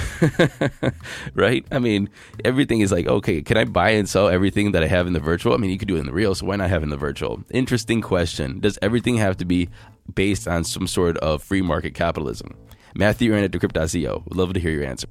right? 1.34 1.66
I 1.70 1.78
mean, 1.78 2.08
everything 2.44 2.80
is 2.80 2.90
like, 2.90 3.06
okay, 3.06 3.42
can 3.42 3.58
I 3.58 3.64
buy 3.64 3.90
and 3.90 4.08
sell 4.08 4.28
everything 4.28 4.72
that 4.72 4.82
I 4.82 4.86
have 4.86 5.06
in 5.06 5.12
the 5.12 5.20
virtual? 5.20 5.52
I 5.52 5.58
mean, 5.58 5.70
you 5.70 5.78
could 5.78 5.88
do 5.88 5.96
it 5.96 6.00
in 6.00 6.06
the 6.06 6.12
real, 6.12 6.34
so 6.34 6.46
why 6.46 6.56
not 6.56 6.70
have 6.70 6.82
in 6.82 6.88
the 6.88 6.96
virtual? 6.96 7.44
Interesting 7.50 8.00
question. 8.00 8.58
Does 8.60 8.78
everything 8.80 9.18
have 9.18 9.36
to 9.36 9.44
be 9.44 9.68
based 10.14 10.48
on 10.48 10.64
some 10.64 10.86
sort 10.86 11.18
of 11.18 11.42
free 11.42 11.60
market 11.60 11.92
capitalism? 11.92 12.56
Matthew 12.94 13.32
Aaron 13.32 13.44
at 13.44 13.50
Decrypt.co. 13.50 14.22
Would 14.26 14.36
love 14.36 14.54
to 14.54 14.60
hear 14.60 14.72
your 14.72 14.84
answer. 14.84 15.08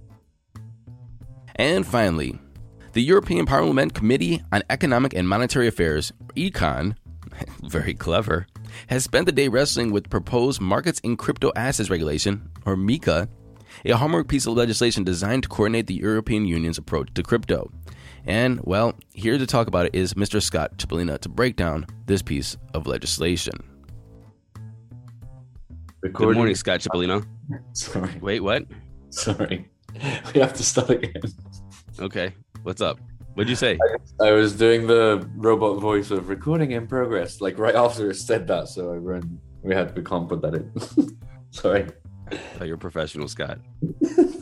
And 1.56 1.86
finally, 1.86 2.40
the 2.94 3.04
European 3.04 3.46
Parliament 3.46 3.94
Committee 3.94 4.42
on 4.52 4.64
Economic 4.70 5.14
and 5.14 5.30
Monetary 5.30 5.68
Affairs, 5.68 6.12
ECON, 6.36 6.96
very 7.64 7.94
clever, 7.94 8.48
has 8.88 9.04
spent 9.04 9.26
the 9.26 9.32
day 9.32 9.48
wrestling 9.48 9.92
with 9.92 10.10
proposed 10.10 10.62
Markets 10.62 11.00
in 11.02 11.18
Crypto 11.18 11.52
Assets 11.56 11.90
Regulation, 11.90 12.50
or 12.66 12.76
MiCA, 12.76 13.28
a 13.86 13.92
hallmark 13.92 14.28
piece 14.28 14.46
of 14.46 14.54
legislation 14.54 15.04
designed 15.04 15.44
to 15.44 15.50
coordinate 15.50 15.88
the 15.88 15.96
European 15.96 16.46
Union's 16.46 16.78
approach 16.78 17.14
to 17.14 17.24
crypto. 17.24 17.72
And, 18.26 18.60
well, 18.64 18.94
here 19.14 19.38
to 19.38 19.46
talk 19.46 19.68
about 19.68 19.86
it 19.86 19.96
is 19.96 20.14
Mr. 20.16 20.42
Scott 20.42 20.78
Chipolina 20.78 21.18
to 21.20 21.30
break 21.30 21.56
down 21.56 21.86
this 22.06 22.22
piece 22.22 22.58
of 22.74 22.88
legislation. 22.88 23.56
Recording. 26.02 26.30
Good 26.30 26.36
morning, 26.38 26.56
Scott 26.56 26.82
Chipolina. 26.82 27.26
Sorry. 27.74 28.18
Wait, 28.22 28.42
what? 28.42 28.66
Sorry. 29.10 29.70
We 30.36 30.42
have 30.42 30.54
to 30.54 30.64
start 30.64 30.92
again. 30.92 31.24
Okay, 32.00 32.36
what's 32.62 32.82
up? 32.82 33.00
What'd 33.38 33.52
you 33.52 33.56
say? 33.56 33.78
I 34.20 34.32
was 34.32 34.54
doing 34.54 34.88
the 34.88 35.30
robot 35.36 35.80
voice 35.80 36.10
of 36.10 36.28
recording 36.28 36.72
in 36.72 36.88
progress, 36.88 37.40
like 37.40 37.60
right 37.60 37.76
after 37.76 38.10
it 38.10 38.16
said 38.16 38.48
that, 38.48 38.68
so 38.68 38.92
I 38.92 38.96
ran. 38.96 39.40
We 39.62 39.76
had 39.76 39.96
we 39.96 40.02
can't 40.02 40.28
put 40.28 40.42
that 40.42 40.56
in. 40.56 40.74
Sorry. 41.52 41.86
Oh, 42.60 42.64
you're 42.64 42.78
professional, 42.78 43.28
Scott. 43.28 43.60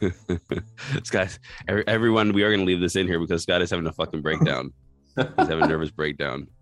Scott, 1.02 1.36
every, 1.66 1.88
everyone, 1.88 2.32
we 2.32 2.44
are 2.44 2.50
going 2.50 2.60
to 2.60 2.66
leave 2.66 2.78
this 2.78 2.94
in 2.94 3.08
here 3.08 3.18
because 3.18 3.42
Scott 3.42 3.62
is 3.62 3.70
having 3.70 3.88
a 3.88 3.92
fucking 3.92 4.22
breakdown. 4.22 4.72
He's 5.16 5.26
having 5.36 5.64
a 5.64 5.66
nervous 5.66 5.90
breakdown. 5.90 6.46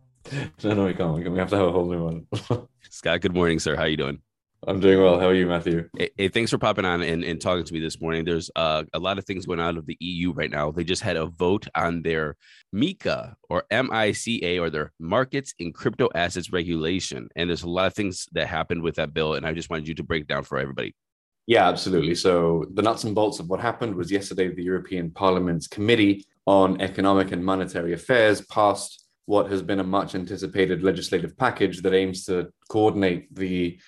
No, 0.64 0.72
no, 0.72 0.86
we 0.86 0.94
can't. 0.94 1.14
We, 1.14 1.22
can, 1.22 1.34
we 1.34 1.38
have 1.38 1.50
to 1.50 1.56
have 1.56 1.66
a 1.66 1.70
whole 1.70 1.86
new 1.86 2.02
one. 2.02 2.66
Scott, 2.88 3.20
good 3.20 3.34
morning, 3.34 3.58
sir. 3.58 3.76
How 3.76 3.84
you 3.84 3.98
doing? 3.98 4.20
I'm 4.66 4.80
doing 4.80 5.00
well. 5.00 5.20
How 5.20 5.26
are 5.26 5.34
you, 5.34 5.46
Matthew? 5.46 5.88
Hey, 5.96 6.10
hey, 6.16 6.28
thanks 6.28 6.50
for 6.50 6.58
popping 6.58 6.84
on 6.84 7.02
and, 7.02 7.22
and 7.22 7.40
talking 7.40 7.64
to 7.64 7.72
me 7.72 7.80
this 7.80 8.00
morning. 8.00 8.24
There's 8.24 8.50
uh, 8.56 8.84
a 8.94 8.98
lot 8.98 9.18
of 9.18 9.24
things 9.24 9.46
going 9.46 9.60
on 9.60 9.76
of 9.76 9.86
the 9.86 9.96
EU 10.00 10.32
right 10.32 10.50
now. 10.50 10.70
They 10.70 10.84
just 10.84 11.02
had 11.02 11.16
a 11.16 11.26
vote 11.26 11.66
on 11.74 12.02
their 12.02 12.36
MiCA 12.74 13.34
or 13.48 13.64
MICA 13.70 14.58
or 14.58 14.70
their 14.70 14.92
Markets 14.98 15.54
in 15.58 15.72
Crypto 15.72 16.08
Assets 16.14 16.52
Regulation, 16.52 17.28
and 17.36 17.50
there's 17.50 17.62
a 17.62 17.70
lot 17.70 17.86
of 17.86 17.94
things 17.94 18.26
that 18.32 18.48
happened 18.48 18.82
with 18.82 18.96
that 18.96 19.14
bill. 19.14 19.34
And 19.34 19.46
I 19.46 19.52
just 19.52 19.70
wanted 19.70 19.88
you 19.88 19.94
to 19.94 20.02
break 20.02 20.26
down 20.26 20.42
for 20.42 20.58
everybody. 20.58 20.94
Yeah, 21.46 21.68
absolutely. 21.68 22.16
So 22.16 22.64
the 22.74 22.82
nuts 22.82 23.04
and 23.04 23.14
bolts 23.14 23.38
of 23.38 23.48
what 23.48 23.60
happened 23.60 23.94
was 23.94 24.10
yesterday 24.10 24.52
the 24.52 24.64
European 24.64 25.10
Parliament's 25.10 25.68
Committee 25.68 26.24
on 26.44 26.80
Economic 26.80 27.30
and 27.30 27.44
Monetary 27.44 27.92
Affairs 27.92 28.40
passed 28.40 29.04
what 29.26 29.50
has 29.50 29.62
been 29.62 29.80
a 29.80 29.84
much 29.84 30.14
anticipated 30.14 30.82
legislative 30.82 31.36
package 31.36 31.82
that 31.82 31.92
aims 31.92 32.24
to 32.24 32.48
coordinate 32.68 33.32
the 33.34 33.78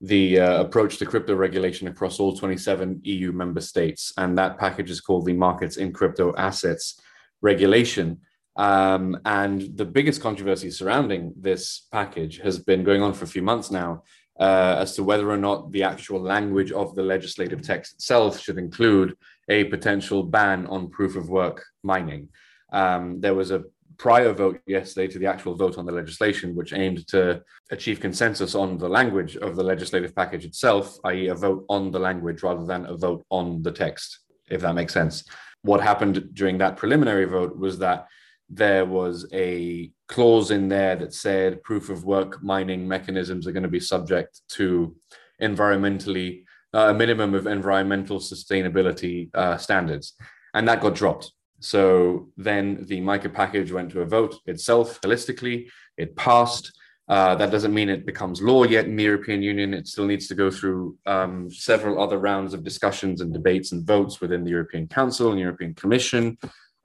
the 0.00 0.40
uh, 0.40 0.60
approach 0.60 0.98
to 0.98 1.06
crypto 1.06 1.34
regulation 1.34 1.88
across 1.88 2.20
all 2.20 2.36
27 2.36 3.00
EU 3.02 3.32
member 3.32 3.60
states. 3.60 4.12
And 4.16 4.38
that 4.38 4.58
package 4.58 4.90
is 4.90 5.00
called 5.00 5.26
the 5.26 5.32
Markets 5.32 5.76
in 5.76 5.92
Crypto 5.92 6.34
Assets 6.36 7.00
Regulation. 7.42 8.20
Um, 8.56 9.18
and 9.24 9.76
the 9.76 9.84
biggest 9.84 10.20
controversy 10.20 10.70
surrounding 10.70 11.32
this 11.36 11.86
package 11.92 12.38
has 12.38 12.58
been 12.58 12.84
going 12.84 13.02
on 13.02 13.12
for 13.12 13.24
a 13.24 13.28
few 13.28 13.42
months 13.42 13.70
now 13.70 14.02
uh, 14.38 14.76
as 14.78 14.94
to 14.94 15.02
whether 15.02 15.28
or 15.30 15.36
not 15.36 15.70
the 15.72 15.82
actual 15.82 16.20
language 16.20 16.72
of 16.72 16.94
the 16.94 17.02
legislative 17.02 17.62
text 17.62 17.94
itself 17.94 18.40
should 18.40 18.58
include 18.58 19.16
a 19.48 19.64
potential 19.64 20.22
ban 20.22 20.66
on 20.66 20.90
proof 20.90 21.16
of 21.16 21.28
work 21.28 21.64
mining. 21.82 22.28
Um, 22.72 23.20
there 23.20 23.34
was 23.34 23.50
a 23.50 23.64
prior 23.98 24.32
vote 24.32 24.60
yesterday 24.66 25.08
to 25.12 25.18
the 25.18 25.26
actual 25.26 25.54
vote 25.54 25.76
on 25.76 25.84
the 25.84 25.92
legislation, 25.92 26.54
which 26.54 26.72
aimed 26.72 27.06
to 27.08 27.42
achieve 27.70 28.00
consensus 28.00 28.54
on 28.54 28.78
the 28.78 28.88
language 28.88 29.36
of 29.36 29.56
the 29.56 29.62
legislative 29.62 30.14
package 30.14 30.44
itself, 30.44 30.96
i.e., 31.04 31.28
a 31.28 31.34
vote 31.34 31.64
on 31.68 31.90
the 31.90 31.98
language 31.98 32.42
rather 32.42 32.64
than 32.64 32.86
a 32.86 32.96
vote 32.96 33.24
on 33.30 33.62
the 33.62 33.72
text, 33.72 34.20
if 34.48 34.60
that 34.60 34.74
makes 34.74 34.94
sense. 34.94 35.24
What 35.62 35.80
happened 35.80 36.30
during 36.32 36.58
that 36.58 36.76
preliminary 36.76 37.24
vote 37.24 37.58
was 37.58 37.78
that 37.80 38.06
there 38.48 38.86
was 38.86 39.26
a 39.32 39.90
clause 40.06 40.52
in 40.52 40.68
there 40.68 40.96
that 40.96 41.12
said 41.12 41.62
proof 41.64 41.90
of 41.90 42.04
work 42.04 42.42
mining 42.42 42.86
mechanisms 42.86 43.46
are 43.46 43.52
going 43.52 43.62
to 43.64 43.68
be 43.68 43.80
subject 43.80 44.40
to 44.48 44.96
environmentally 45.42 46.44
uh, 46.72 46.88
a 46.90 46.94
minimum 46.94 47.34
of 47.34 47.46
environmental 47.46 48.18
sustainability 48.18 49.28
uh, 49.34 49.56
standards, 49.56 50.14
and 50.54 50.68
that 50.68 50.80
got 50.80 50.94
dropped. 50.94 51.32
So 51.60 52.28
then 52.36 52.84
the 52.86 53.00
MiCA 53.00 53.32
package 53.32 53.72
went 53.72 53.90
to 53.92 54.02
a 54.02 54.06
vote 54.06 54.36
itself 54.46 55.00
holistically. 55.00 55.68
It 55.96 56.16
passed. 56.16 56.72
Uh, 57.08 57.34
that 57.36 57.50
doesn't 57.50 57.72
mean 57.72 57.88
it 57.88 58.04
becomes 58.04 58.42
law 58.42 58.64
yet 58.64 58.84
in 58.84 58.94
the 58.94 59.02
European 59.02 59.42
Union. 59.42 59.72
It 59.72 59.88
still 59.88 60.04
needs 60.04 60.28
to 60.28 60.34
go 60.34 60.50
through 60.50 60.96
um, 61.06 61.50
several 61.50 62.00
other 62.02 62.18
rounds 62.18 62.52
of 62.52 62.62
discussions 62.62 63.22
and 63.22 63.32
debates 63.32 63.72
and 63.72 63.86
votes 63.86 64.20
within 64.20 64.44
the 64.44 64.50
European 64.50 64.86
Council 64.86 65.30
and 65.30 65.40
European 65.40 65.74
Commission. 65.74 66.36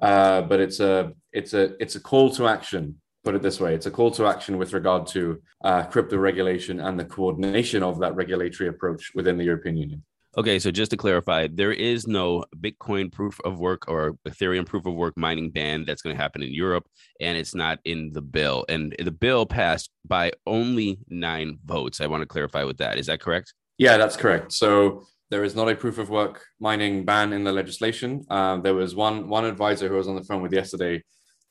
Uh, 0.02 0.42
but 0.42 0.60
it's 0.60 0.80
a 0.80 1.14
it's 1.34 1.54
a 1.54 1.82
it's 1.82 1.96
a 1.96 2.00
call 2.00 2.30
to 2.32 2.48
action. 2.48 2.96
Put 3.24 3.36
it 3.36 3.42
this 3.42 3.60
way: 3.60 3.76
it's 3.76 3.86
a 3.86 3.92
call 3.92 4.12
to 4.12 4.26
action 4.26 4.58
with 4.58 4.74
regard 4.74 5.08
to 5.08 5.42
uh, 5.64 5.84
crypto 5.84 6.18
regulation 6.18 6.80
and 6.80 7.00
the 7.00 7.06
coordination 7.06 7.84
of 7.84 8.00
that 8.00 8.16
regulatory 8.16 8.70
approach 8.70 9.12
within 9.14 9.38
the 9.38 9.46
European 9.46 9.78
Union. 9.78 10.04
Okay, 10.36 10.58
so 10.58 10.72
just 10.72 10.90
to 10.90 10.98
clarify, 10.98 11.48
there 11.52 11.72
is 11.72 12.08
no 12.08 12.44
Bitcoin 12.60 13.12
proof 13.12 13.40
of 13.46 13.60
work 13.60 13.88
or 13.88 14.18
Ethereum 14.28 14.66
proof 14.66 14.88
of 14.88 14.96
work 14.96 15.16
mining 15.16 15.52
ban 15.52 15.86
that's 15.86 16.02
going 16.02 16.16
to 16.16 16.22
happen 16.22 16.42
in 16.42 16.52
Europe, 16.52 16.88
and 17.22 17.38
it's 17.38 17.54
not 17.54 17.78
in 17.86 18.12
the 18.14 18.22
bill. 18.22 18.66
And 18.68 18.96
the 18.98 19.12
bill 19.12 19.46
passed 19.46 19.92
by 20.06 20.32
only 20.48 20.98
nine 21.08 21.60
votes. 21.64 22.02
I 22.02 22.08
want 22.08 22.22
to 22.22 22.28
clarify 22.28 22.64
with 22.64 22.78
that. 22.78 22.98
Is 22.98 23.06
that 23.08 23.20
correct? 23.20 23.54
Yeah, 23.78 23.98
that's 23.98 24.18
correct. 24.18 24.54
So 24.54 25.06
there 25.30 25.44
is 25.44 25.56
not 25.56 25.70
a 25.70 25.76
proof 25.76 26.00
of 26.00 26.10
work 26.10 26.44
mining 26.60 27.06
ban 27.06 27.32
in 27.32 27.44
the 27.44 27.52
legislation. 27.52 28.26
Uh, 28.28 28.58
there 28.58 28.74
was 28.74 28.96
one 28.96 29.30
one 29.30 29.46
advisor 29.46 29.88
who 29.88 29.96
was 29.96 30.08
on 30.08 30.16
the 30.16 30.24
phone 30.24 30.42
with 30.42 30.54
yesterday 30.54 31.04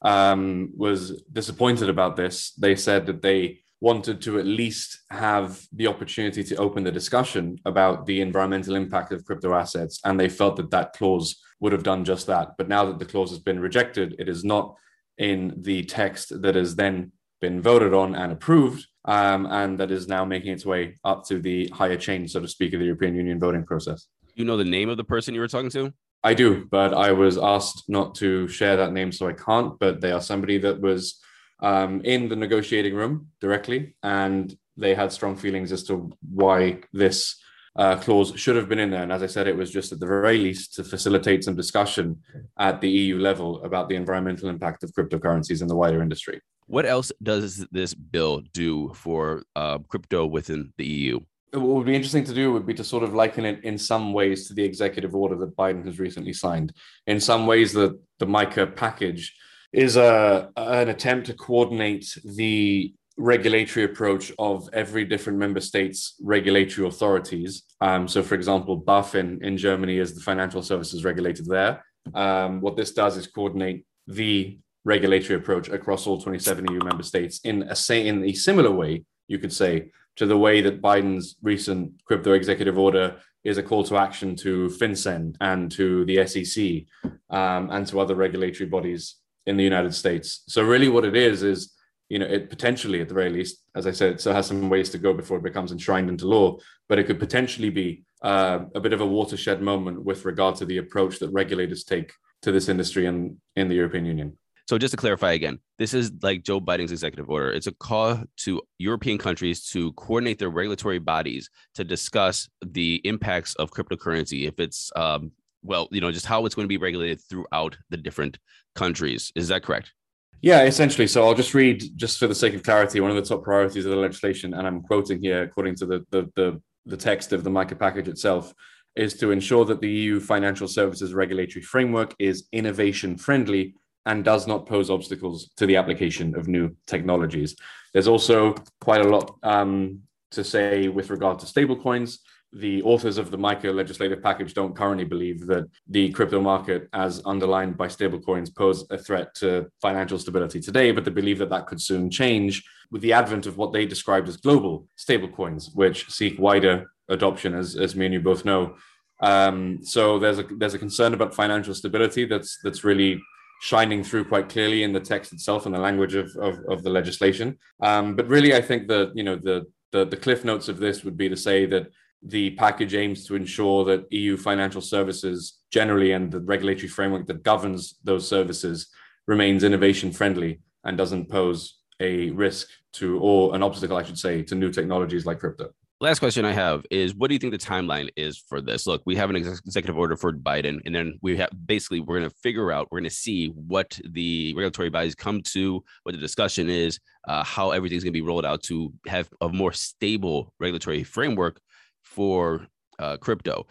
um, 0.03 0.73
was 0.77 1.23
disappointed 1.33 1.89
about 1.89 2.17
this. 2.17 2.53
They 2.53 2.75
said 2.75 3.07
that 3.07 3.23
they 3.23 3.61
wanted 3.83 4.23
to 4.23 4.39
at 4.39 4.47
least 4.47 5.03
have 5.11 5.61
the 5.73 5.89
opportunity 5.89 6.45
to 6.45 6.55
open 6.55 6.85
the 6.85 6.93
discussion 6.93 7.59
about 7.65 8.07
the 8.07 8.21
environmental 8.21 8.77
impact 8.77 9.11
of 9.11 9.25
crypto 9.25 9.53
assets. 9.55 9.99
And 10.05 10.19
they 10.19 10.29
felt 10.29 10.55
that 10.57 10.71
that 10.71 10.93
clause 10.93 11.43
would 11.59 11.73
have 11.73 11.83
done 11.83 12.05
just 12.05 12.29
that. 12.29 12.53
But 12.57 12.69
now 12.69 12.85
that 12.85 13.01
the 13.01 13.05
clause 13.05 13.31
has 13.31 13.41
been 13.41 13.59
rejected, 13.59 14.15
it 14.21 14.29
is 14.29 14.45
not 14.45 14.77
in 15.19 15.55
the 15.63 15.83
text 15.83 16.43
that 16.43 16.55
has 16.55 16.77
then 16.77 17.11
been 17.41 17.61
voted 17.61 17.93
on 17.93 18.15
and 18.15 18.31
approved. 18.31 18.87
Um, 19.05 19.47
and 19.47 19.77
that 19.81 19.91
is 19.91 20.07
now 20.07 20.25
making 20.25 20.53
its 20.53 20.65
way 20.65 20.97
up 21.03 21.27
to 21.27 21.41
the 21.41 21.67
higher 21.75 21.97
chain, 21.97 22.29
so 22.29 22.39
to 22.39 22.47
speak, 22.47 22.73
of 22.75 22.79
the 22.79 22.87
European 22.87 23.17
Union 23.17 23.41
voting 23.41 23.65
process. 23.65 24.07
You 24.37 24.45
know 24.45 24.57
the 24.57 24.65
name 24.65 24.91
of 24.91 24.97
the 24.97 25.03
person 25.03 25.35
you 25.35 25.41
were 25.41 25.49
talking 25.49 25.71
to? 25.71 25.93
I 26.23 26.35
do, 26.35 26.69
but 26.71 26.95
I 26.95 27.11
was 27.11 27.37
asked 27.37 27.83
not 27.89 28.15
to 28.17 28.47
share 28.47 28.77
that 28.77 28.93
name, 28.93 29.11
so 29.11 29.27
I 29.27 29.33
can't. 29.33 29.77
But 29.81 30.01
they 30.01 30.13
are 30.13 30.21
somebody 30.21 30.59
that 30.59 30.81
was 30.81 31.19
um, 31.63 32.03
in 32.05 32.29
the 32.29 32.37
negotiating 32.37 32.95
room 32.95 33.29
directly, 33.41 33.95
and 34.03 34.55
they 34.77 34.95
had 34.95 35.13
strong 35.13 35.37
feelings 35.37 35.73
as 35.73 35.85
to 35.85 36.13
why 36.35 36.81
this 36.93 37.37
uh, 37.77 37.97
clause 37.97 38.33
should 38.37 38.57
have 38.57 38.69
been 38.69 38.79
in 38.79 38.91
there. 38.91 39.03
And 39.03 39.13
as 39.13 39.23
I 39.23 39.27
said, 39.27 39.47
it 39.47 39.57
was 39.57 39.71
just 39.71 39.93
at 39.93 40.01
the 40.01 40.07
very 40.07 40.39
least 40.39 40.75
to 40.75 40.85
facilitate 40.85 41.45
some 41.45 41.55
discussion 41.55 42.21
at 42.59 42.81
the 42.81 42.91
EU 42.91 43.19
level 43.19 43.63
about 43.65 43.89
the 43.89 43.97
environmental 43.97 44.49
impact 44.49 44.83
of 44.83 44.93
cryptocurrencies 44.93 45.63
in 45.63 45.69
the 45.69 45.77
wider 45.77 46.03
industry. 46.03 46.41
What 46.67 46.85
else 46.85 47.13
does 47.23 47.67
this 47.71 47.95
bill 47.95 48.43
do 48.53 48.93
for 48.95 49.45
uh, 49.57 49.79
crypto 49.79 50.27
within 50.27 50.73
the 50.77 50.85
EU? 50.85 51.21
What 51.53 51.63
would 51.63 51.87
be 51.87 51.95
interesting 51.95 52.25
to 52.25 52.35
do 52.35 52.53
would 52.53 52.67
be 52.67 52.75
to 52.75 52.85
sort 52.85 53.03
of 53.03 53.15
liken 53.15 53.45
it 53.45 53.63
in 53.63 53.77
some 53.77 54.13
ways 54.13 54.49
to 54.49 54.55
the 54.55 54.65
executive 54.65 55.15
order 55.15 55.37
that 55.37 55.57
Biden 55.57 55.85
has 55.85 55.99
recently 55.99 56.33
signed. 56.33 56.73
In 57.07 57.21
some 57.21 57.47
ways, 57.47 57.73
the, 57.73 58.01
the 58.19 58.27
MiCA 58.27 58.75
package 58.75 59.35
is 59.73 59.97
a 59.97 60.51
an 60.57 60.89
attempt 60.89 61.27
to 61.27 61.35
coordinate 61.35 62.17
the 62.25 62.95
regulatory 63.17 63.85
approach 63.85 64.33
of 64.39 64.69
every 64.73 65.05
different 65.05 65.39
member 65.39 65.61
state's 65.61 66.15
regulatory 66.23 66.87
authorities. 66.87 67.63
Um, 67.81 68.09
so, 68.09 68.23
for 68.23 68.35
example, 68.35 68.83
BaFin 68.83 69.43
in 69.43 69.57
Germany 69.57 69.99
is 69.99 70.15
the 70.15 70.21
financial 70.21 70.63
services 70.63 71.05
regulated 71.05 71.47
there. 71.47 71.85
Um, 72.15 72.61
what 72.61 72.77
this 72.77 72.93
does 72.93 73.17
is 73.17 73.27
coordinate 73.27 73.85
the 74.07 74.59
regulatory 74.85 75.39
approach 75.39 75.69
across 75.69 76.07
all 76.07 76.21
27 76.21 76.67
EU 76.73 76.81
member 76.83 77.05
states 77.05 77.41
in 77.45 77.63
a 77.65 77.77
say 77.77 78.07
in 78.07 78.25
a 78.25 78.33
similar 78.33 78.71
way, 78.71 79.05
you 79.29 79.39
could 79.39 79.53
say, 79.53 79.91
to 80.17 80.27
the 80.27 80.37
way 80.37 80.61
that 80.61 80.83
Biden's 80.83 81.37
recent 81.43 81.93
crypto 82.05 82.33
executive 82.33 82.79
order 82.79 83.17
is 83.45 83.59
a 83.59 83.63
call 83.63 83.85
to 83.85 83.97
action 83.97 84.37
to 84.37 84.69
FinCEN 84.69 85.37
and 85.41 85.71
to 85.73 86.05
the 86.05 86.27
SEC 86.27 87.15
um, 87.31 87.71
and 87.71 87.87
to 87.87 88.01
other 88.01 88.15
regulatory 88.15 88.69
bodies 88.69 89.17
in 89.47 89.57
the 89.57 89.65
United 89.65 89.95
States. 89.95 90.43
So 90.49 90.63
really 90.63 90.89
what 90.89 91.05
it 91.05 91.17
is 91.17 91.43
is 91.43 91.73
you 92.13 92.19
know 92.19 92.27
it 92.27 92.51
potentially 92.51 93.01
at 93.01 93.09
the 93.09 93.15
very 93.15 93.31
least 93.31 93.65
as 93.75 93.87
i 93.87 93.91
said 93.91 94.21
still 94.21 94.35
has 94.35 94.47
some 94.47 94.69
ways 94.69 94.91
to 94.91 94.99
go 94.99 95.15
before 95.15 95.39
it 95.39 95.43
becomes 95.43 95.73
enshrined 95.73 96.11
into 96.11 96.27
law 96.27 96.59
but 96.87 96.99
it 96.99 97.05
could 97.05 97.19
potentially 97.19 97.71
be 97.71 98.05
uh, 98.23 98.59
a 98.75 98.81
bit 98.81 98.93
of 98.93 99.01
a 99.01 99.07
watershed 99.07 99.63
moment 99.63 100.05
with 100.05 100.27
regard 100.27 100.55
to 100.55 100.67
the 100.67 100.77
approach 100.77 101.19
that 101.19 101.31
regulators 101.31 101.85
take 101.85 102.13
to 102.43 102.53
this 102.53 102.69
industry 102.69 103.07
in, 103.07 103.41
in 103.57 103.67
the 103.69 103.75
european 103.75 104.05
union 104.05 104.37
So 104.69 104.79
just 104.79 104.93
to 104.93 104.97
clarify 104.97 105.33
again, 105.33 105.59
this 105.79 105.93
is 105.93 106.13
like 106.23 106.45
Joe 106.49 106.61
Biden's 106.61 106.93
executive 106.93 107.29
order. 107.29 107.51
It's 107.57 107.67
a 107.67 107.77
call 107.89 108.23
to 108.45 108.51
European 108.79 109.19
countries 109.19 109.59
to 109.73 109.93
coordinate 109.95 110.39
their 110.39 110.55
regulatory 110.61 111.01
bodies 111.01 111.51
to 111.75 111.83
discuss 111.85 112.49
the 112.79 113.01
impacts 113.05 113.53
of 113.57 113.73
cryptocurrency. 113.77 114.47
If 114.47 114.61
it's 114.65 114.93
um, 114.95 115.33
well, 115.63 115.89
you 115.91 116.01
know, 116.01 116.13
just 116.13 116.27
how 116.27 116.45
it's 116.45 116.55
going 116.55 116.65
to 116.65 116.69
be 116.69 116.79
regulated 116.79 117.21
throughout 117.29 117.77
the 117.91 117.97
different 117.97 118.39
countries. 118.75 119.33
Is 119.35 119.49
that 119.49 119.63
correct? 119.63 119.93
Yeah, 120.41 120.65
essentially. 120.65 121.07
So 121.07 121.25
I'll 121.25 121.35
just 121.35 121.55
read, 121.55 121.85
just 121.97 122.19
for 122.19 122.27
the 122.27 122.35
sake 122.35 122.55
of 122.55 122.65
clarity, 122.65 122.99
one 123.01 123.11
of 123.11 123.17
the 123.17 123.23
top 123.23 123.45
priorities 123.45 123.85
of 123.85 123.93
the 123.93 123.97
legislation, 123.97 124.55
and 124.55 124.67
I'm 124.67 124.83
quoting 124.83 125.23
here 125.23 125.43
according 125.43 125.77
to 125.77 125.87
the 125.87 126.07
the 126.11 126.31
the, 126.35 126.63
the 126.87 126.97
text 126.97 127.33
of 127.33 127.45
the 127.45 127.51
MICA 127.51 127.77
package 127.77 128.09
itself, 128.09 128.53
is 128.97 129.15
to 129.15 129.31
ensure 129.31 129.65
that 129.67 129.81
the 129.81 129.91
EU 129.91 130.21
financial 130.21 130.67
services 130.67 131.15
regulatory 131.15 131.63
framework 131.63 132.15
is 132.19 132.49
innovation 132.53 133.17
friendly 133.17 133.75
and 134.05 134.25
does 134.25 134.49
not 134.49 134.67
pose 134.67 134.91
obstacles 134.91 135.51
to 135.57 135.67
the 135.67 135.77
application 135.77 136.35
of 136.37 136.49
new 136.49 136.75
technologies. 136.87 137.55
There's 137.93 138.09
also 138.09 138.57
quite 138.81 139.05
a 139.05 139.09
lot 139.09 139.37
um, 139.45 140.01
to 140.33 140.43
say 140.43 140.89
with 140.89 141.11
regard 141.11 141.39
to 141.39 141.47
stablecoins. 141.47 142.19
The 142.55 142.83
authors 142.83 143.17
of 143.17 143.31
the 143.31 143.39
MICA 143.39 143.71
legislative 143.71 144.23
package 144.23 144.53
don't 144.53 144.77
currently 144.77 145.05
believe 145.05 145.47
that 145.47 145.65
the 145.89 146.11
crypto 146.11 146.41
market, 146.41 146.89
as 146.93 147.23
underlined 147.25 147.79
by 147.79 147.87
stablecoins, 147.87 148.55
pose 148.55 148.85
a 148.91 148.99
threat 148.99 149.35
to 149.37 149.71
financial 149.81 150.19
stability 150.19 150.61
today, 150.61 150.93
but 150.93 151.05
they 151.05 151.11
believe 151.11 151.39
that 151.39 151.49
that 151.51 151.67
could 151.67 151.81
soon 151.81 152.11
change 152.11 152.63
with 152.91 153.01
the 153.01 153.15
advent 153.15 153.47
of 153.47 153.57
what 153.57 153.73
they 153.73 153.87
described 153.87 154.29
as 154.29 154.37
global 154.37 154.87
stablecoins, 154.99 155.75
which 155.75 156.11
seek 156.11 156.39
wider 156.39 156.93
adoption, 157.09 157.55
as, 157.55 157.75
as 157.75 157.97
me 157.97 158.05
and 158.05 158.15
you 158.15 158.21
both 158.21 158.45
know. 158.45 158.77
Um, 159.23 159.79
so 159.83 160.19
there's 160.19 160.41
a 160.41 160.43
there's 160.43 160.75
a 160.75 160.79
concern 160.79 161.15
about 161.15 161.35
financial 161.35 161.75
stability 161.75 162.27
that's 162.27 162.59
that's 162.63 162.85
really 162.85 163.23
shining 163.61 164.03
through 164.03 164.25
quite 164.25 164.49
clearly 164.49 164.83
in 164.83 164.93
the 164.93 165.01
text 165.01 165.33
itself 165.33 165.65
and 165.65 165.75
the 165.75 165.79
language 165.79 166.17
of, 166.17 166.29
of, 166.37 166.59
of 166.69 166.83
the 166.83 166.91
legislation. 166.91 167.57
Um, 167.81 168.17
but 168.17 168.27
really, 168.27 168.55
I 168.55 168.61
think 168.61 168.89
that 168.89 169.13
you 169.15 169.23
know 169.23 169.37
the, 169.37 169.67
the 169.93 170.05
the 170.05 170.17
cliff 170.17 170.45
notes 170.45 170.69
of 170.69 170.79
this 170.79 171.05
would 171.05 171.17
be 171.17 171.29
to 171.29 171.37
say 171.37 171.67
that 171.67 171.87
the 172.23 172.51
package 172.51 172.95
aims 172.95 173.27
to 173.27 173.35
ensure 173.35 173.85
that 173.85 174.13
EU 174.13 174.37
financial 174.37 174.81
services 174.81 175.59
generally 175.71 176.13
and 176.13 176.31
the 176.31 176.41
regulatory 176.41 176.89
framework 176.89 177.27
that 177.27 177.43
governs 177.43 177.97
those 178.05 178.29
services 178.29 178.89
remains 179.27 179.65
innovation 179.65 180.13
friendly 180.13 180.61
and 180.85 180.97
doesn't 180.97 181.29
pose 181.29 181.79
a 182.01 182.31
risk 182.31 182.69
to 182.93 183.19
or 183.21 183.55
an 183.55 183.63
obstacle, 183.63 183.97
I 183.97 184.03
should 184.03 184.19
say, 184.19 184.43
to 184.43 184.55
new 184.55 184.71
technologies 184.71 185.27
like 185.27 185.41
crypto 185.41 185.73
last 186.03 186.19
question 186.19 186.45
I 186.45 186.53
have 186.53 186.85
is 186.91 187.15
what 187.15 187.29
do 187.29 187.35
you 187.35 187.39
think 187.39 187.53
the 187.53 187.59
timeline 187.59 188.09
is 188.17 188.37
for 188.37 188.61
this? 188.61 188.89
Look, 188.89 189.03
we 189.07 189.15
have 189.17 189.31
an 189.31 189.37
executive 189.37 189.97
order 189.97 190.17
for 190.17 190.33
Biden, 190.33 190.81
and 190.85 190.93
then 190.93 191.19
we 191.23 191.37
have 191.37 191.51
basically 191.65 192.01
we're 192.01 192.19
going 192.19 192.29
to 192.29 192.37
figure 192.43 192.73
out, 192.73 192.89
we're 192.91 192.99
going 192.99 193.09
to 193.09 193.15
see 193.15 193.47
what 193.47 193.99
the 194.11 194.53
regulatory 194.57 194.91
bodies 194.91 195.15
come 195.15 195.43
to, 195.53 195.83
what 196.03 196.13
the 196.13 196.21
discussion 196.21 196.69
is, 196.69 196.99
uh, 197.29 197.45
how 197.45 197.71
everything's 197.71 198.03
going 198.03 198.13
to 198.13 198.19
be 198.19 198.27
rolled 198.27 198.45
out 198.45 198.65
to 198.65 198.93
have 199.07 199.31
a 199.41 199.49
more 199.49 199.73
stable 199.73 200.53
regulatory 200.59 201.05
framework 201.05 201.61
for 202.03 202.67
uh, 202.99 203.17
crypto. 203.17 203.67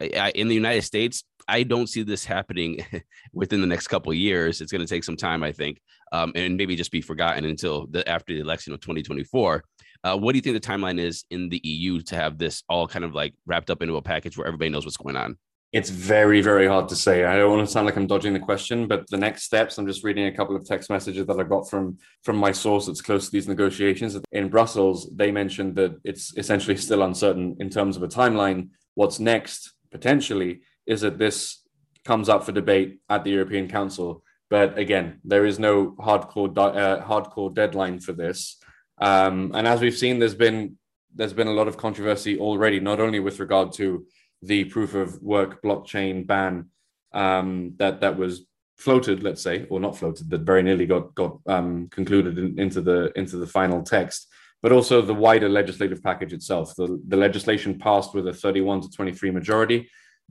I, 0.00 0.10
I, 0.16 0.30
in 0.30 0.48
the 0.48 0.54
United 0.54 0.82
States, 0.82 1.24
I 1.46 1.62
don't 1.62 1.88
see 1.88 2.02
this 2.02 2.24
happening 2.24 2.84
within 3.32 3.60
the 3.60 3.66
next 3.66 3.88
couple 3.88 4.12
of 4.12 4.18
years. 4.18 4.60
It's 4.60 4.72
going 4.72 4.80
to 4.80 4.86
take 4.86 5.04
some 5.04 5.16
time, 5.16 5.42
I 5.42 5.52
think, 5.52 5.80
um, 6.12 6.32
and 6.34 6.56
maybe 6.56 6.76
just 6.76 6.90
be 6.90 7.00
forgotten 7.00 7.44
until 7.44 7.86
the, 7.86 8.08
after 8.08 8.32
the 8.32 8.40
election 8.40 8.72
of 8.72 8.80
2024. 8.80 9.64
Uh, 10.02 10.16
what 10.16 10.32
do 10.32 10.38
you 10.38 10.42
think 10.42 10.60
the 10.60 10.68
timeline 10.68 10.98
is 10.98 11.24
in 11.30 11.48
the 11.48 11.60
EU 11.64 12.00
to 12.02 12.14
have 12.14 12.36
this 12.36 12.62
all 12.68 12.86
kind 12.86 13.04
of 13.04 13.14
like 13.14 13.34
wrapped 13.46 13.70
up 13.70 13.82
into 13.82 13.96
a 13.96 14.02
package 14.02 14.36
where 14.36 14.46
everybody 14.46 14.70
knows 14.70 14.84
what's 14.84 14.98
going 14.98 15.16
on? 15.16 15.36
It's 15.74 15.90
very, 15.90 16.40
very 16.40 16.68
hard 16.68 16.88
to 16.90 16.94
say. 16.94 17.24
I 17.24 17.34
don't 17.36 17.50
want 17.50 17.66
to 17.66 17.72
sound 17.72 17.86
like 17.86 17.96
I'm 17.96 18.06
dodging 18.06 18.32
the 18.32 18.38
question, 18.38 18.86
but 18.86 19.10
the 19.10 19.16
next 19.16 19.42
steps, 19.42 19.76
I'm 19.76 19.88
just 19.88 20.04
reading 20.04 20.28
a 20.28 20.32
couple 20.32 20.54
of 20.54 20.64
text 20.64 20.88
messages 20.88 21.26
that 21.26 21.40
I 21.40 21.42
got 21.42 21.68
from 21.68 21.98
from 22.22 22.36
my 22.36 22.52
source 22.52 22.86
that's 22.86 23.00
close 23.00 23.24
to 23.24 23.32
these 23.32 23.48
negotiations. 23.48 24.16
In 24.30 24.48
Brussels, 24.50 25.10
they 25.12 25.32
mentioned 25.32 25.74
that 25.74 25.98
it's 26.04 26.32
essentially 26.36 26.76
still 26.76 27.02
uncertain 27.02 27.56
in 27.58 27.70
terms 27.70 27.96
of 27.96 28.04
a 28.04 28.06
timeline. 28.06 28.68
What's 28.94 29.18
next, 29.18 29.72
potentially, 29.90 30.60
is 30.86 31.00
that 31.00 31.18
this 31.18 31.64
comes 32.04 32.28
up 32.28 32.44
for 32.44 32.52
debate 32.52 33.00
at 33.08 33.24
the 33.24 33.32
European 33.32 33.66
Council. 33.66 34.22
But 34.50 34.78
again, 34.78 35.18
there 35.24 35.44
is 35.44 35.58
no 35.58 35.96
hardcore 35.98 36.56
uh, 36.56 37.04
hardcore 37.04 37.52
deadline 37.52 37.98
for 37.98 38.12
this. 38.12 38.58
Um, 38.98 39.50
and 39.52 39.66
as 39.66 39.80
we've 39.80 39.98
seen, 39.98 40.20
there's 40.20 40.36
been 40.36 40.78
there's 41.16 41.32
been 41.32 41.48
a 41.48 41.58
lot 41.60 41.66
of 41.66 41.76
controversy 41.76 42.38
already, 42.38 42.78
not 42.78 43.00
only 43.00 43.18
with 43.18 43.40
regard 43.40 43.72
to 43.72 44.06
the 44.46 44.64
proof 44.64 44.94
of 44.94 45.20
work 45.22 45.62
blockchain 45.62 46.26
ban 46.26 46.70
um, 47.12 47.74
that 47.78 48.00
that 48.00 48.16
was 48.16 48.44
floated, 48.76 49.22
let's 49.22 49.42
say, 49.42 49.66
or 49.70 49.80
not 49.80 49.96
floated, 49.96 50.28
that 50.30 50.42
very 50.42 50.62
nearly 50.62 50.86
got 50.86 51.14
got 51.14 51.38
um, 51.46 51.88
concluded 51.90 52.38
in, 52.38 52.58
into 52.58 52.80
the 52.80 53.12
into 53.16 53.36
the 53.36 53.46
final 53.46 53.82
text, 53.82 54.28
but 54.62 54.72
also 54.72 55.00
the 55.00 55.14
wider 55.14 55.48
legislative 55.48 56.02
package 56.02 56.32
itself. 56.32 56.74
The, 56.76 57.00
the 57.08 57.16
legislation 57.16 57.78
passed 57.78 58.14
with 58.14 58.28
a 58.28 58.34
31 58.34 58.82
to 58.82 58.90
23 58.90 59.30
majority, 59.30 59.88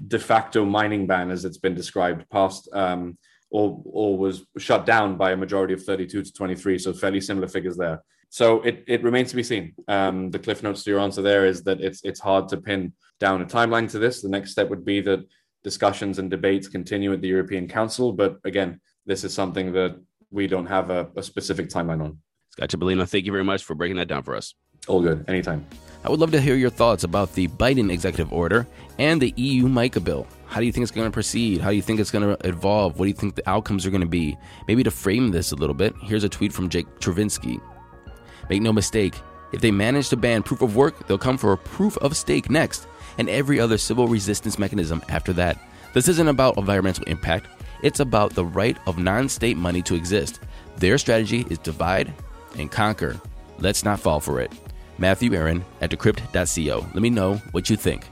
de 0.07 0.19
facto 0.19 0.65
mining 0.65 1.07
ban, 1.07 1.31
as 1.31 1.45
it's 1.45 1.57
been 1.57 1.75
described, 1.75 2.29
passed 2.29 2.69
um, 2.73 3.17
or 3.49 3.81
or 3.85 4.17
was 4.17 4.45
shut 4.57 4.85
down 4.85 5.17
by 5.17 5.31
a 5.31 5.37
majority 5.37 5.73
of 5.73 5.83
32 5.83 6.23
to 6.23 6.33
23. 6.33 6.77
So 6.79 6.93
fairly 6.93 7.21
similar 7.21 7.47
figures 7.47 7.77
there. 7.77 8.03
So 8.33 8.63
it, 8.63 8.83
it 8.87 9.03
remains 9.03 9.29
to 9.29 9.35
be 9.35 9.43
seen. 9.43 9.75
Um, 9.87 10.31
the 10.31 10.39
cliff 10.39 10.63
notes 10.63 10.83
to 10.83 10.89
your 10.89 10.99
answer 10.99 11.21
there 11.21 11.45
is 11.45 11.61
that 11.65 11.79
it's 11.81 12.01
it's 12.03 12.19
hard 12.19 12.49
to 12.49 12.57
pin 12.57 12.93
down 13.19 13.43
a 13.43 13.45
timeline 13.45 13.87
to 13.91 13.99
this. 13.99 14.23
The 14.23 14.29
next 14.29 14.53
step 14.53 14.69
would 14.71 14.83
be 14.83 15.01
that 15.01 15.19
discussions 15.63 16.17
and 16.17 16.31
debates 16.31 16.67
continue 16.67 17.13
at 17.13 17.21
the 17.21 17.27
European 17.27 17.67
Council. 17.67 18.11
But 18.11 18.39
again, 18.43 18.81
this 19.05 19.23
is 19.23 19.35
something 19.35 19.71
that 19.73 20.01
we 20.31 20.47
don't 20.47 20.65
have 20.65 20.89
a, 20.89 21.11
a 21.15 21.21
specific 21.21 21.69
timeline 21.69 22.03
on. 22.03 22.17
Scott 22.49 22.69
Chipolina, 22.69 23.07
thank 23.07 23.27
you 23.27 23.31
very 23.31 23.43
much 23.43 23.63
for 23.63 23.75
breaking 23.75 23.97
that 23.97 24.07
down 24.07 24.23
for 24.23 24.35
us. 24.35 24.55
All 24.87 24.99
good. 24.99 25.23
Anytime. 25.27 25.63
I 26.03 26.09
would 26.09 26.19
love 26.19 26.31
to 26.31 26.41
hear 26.41 26.55
your 26.55 26.71
thoughts 26.71 27.03
about 27.03 27.35
the 27.35 27.47
Biden 27.49 27.91
executive 27.91 28.33
order 28.33 28.65
and 28.97 29.21
the 29.21 29.31
EU 29.37 29.67
MICA 29.67 29.99
bill. 29.99 30.25
How 30.47 30.59
do 30.59 30.65
you 30.65 30.71
think 30.71 30.81
it's 30.81 30.91
going 30.91 31.05
to 31.07 31.13
proceed? 31.13 31.61
How 31.61 31.69
do 31.69 31.75
you 31.75 31.83
think 31.83 31.99
it's 31.99 32.09
going 32.09 32.35
to 32.35 32.47
evolve? 32.47 32.97
What 32.97 33.05
do 33.05 33.09
you 33.09 33.15
think 33.15 33.35
the 33.35 33.47
outcomes 33.47 33.85
are 33.85 33.91
going 33.91 34.01
to 34.01 34.07
be? 34.07 34.35
Maybe 34.67 34.81
to 34.81 34.91
frame 34.91 35.29
this 35.29 35.51
a 35.51 35.55
little 35.55 35.75
bit, 35.75 35.93
here's 36.01 36.23
a 36.23 36.29
tweet 36.29 36.51
from 36.51 36.67
Jake 36.67 36.87
Chervinsky. 36.99 37.61
Make 38.49 38.61
no 38.61 38.73
mistake, 38.73 39.15
if 39.51 39.61
they 39.61 39.71
manage 39.71 40.09
to 40.09 40.17
ban 40.17 40.43
proof 40.43 40.61
of 40.61 40.75
work, 40.75 41.07
they'll 41.07 41.17
come 41.17 41.37
for 41.37 41.53
a 41.53 41.57
proof 41.57 41.97
of 41.97 42.17
stake 42.17 42.49
next, 42.49 42.87
and 43.17 43.29
every 43.29 43.59
other 43.59 43.77
Sybil 43.77 44.07
resistance 44.07 44.57
mechanism 44.57 45.03
after 45.09 45.33
that. 45.33 45.59
This 45.93 46.07
isn't 46.07 46.27
about 46.27 46.57
environmental 46.57 47.03
impact, 47.05 47.47
it's 47.83 47.99
about 47.99 48.33
the 48.33 48.45
right 48.45 48.77
of 48.87 48.97
non 48.97 49.29
state 49.29 49.57
money 49.57 49.81
to 49.83 49.95
exist. 49.95 50.39
Their 50.77 50.97
strategy 50.97 51.45
is 51.49 51.59
divide 51.59 52.13
and 52.57 52.71
conquer. 52.71 53.19
Let's 53.59 53.83
not 53.83 53.99
fall 53.99 54.19
for 54.19 54.41
it. 54.41 54.51
Matthew 54.97 55.33
Aaron 55.33 55.63
at 55.81 55.91
decrypt.co. 55.91 56.79
Let 56.79 57.01
me 57.01 57.09
know 57.09 57.35
what 57.51 57.69
you 57.69 57.75
think. 57.75 58.07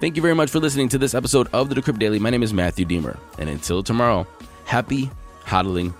Thank 0.00 0.16
you 0.16 0.22
very 0.22 0.34
much 0.34 0.50
for 0.50 0.58
listening 0.58 0.88
to 0.90 0.98
this 0.98 1.14
episode 1.14 1.48
of 1.52 1.68
the 1.68 1.74
Decrypt 1.74 1.98
Daily. 1.98 2.18
My 2.18 2.30
name 2.30 2.42
is 2.42 2.54
Matthew 2.54 2.86
Diemer, 2.86 3.18
and 3.38 3.50
until 3.50 3.82
tomorrow, 3.82 4.26
happy 4.64 5.10
hodling, 5.44 5.92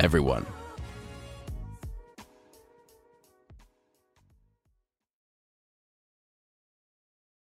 everyone. 0.00 0.44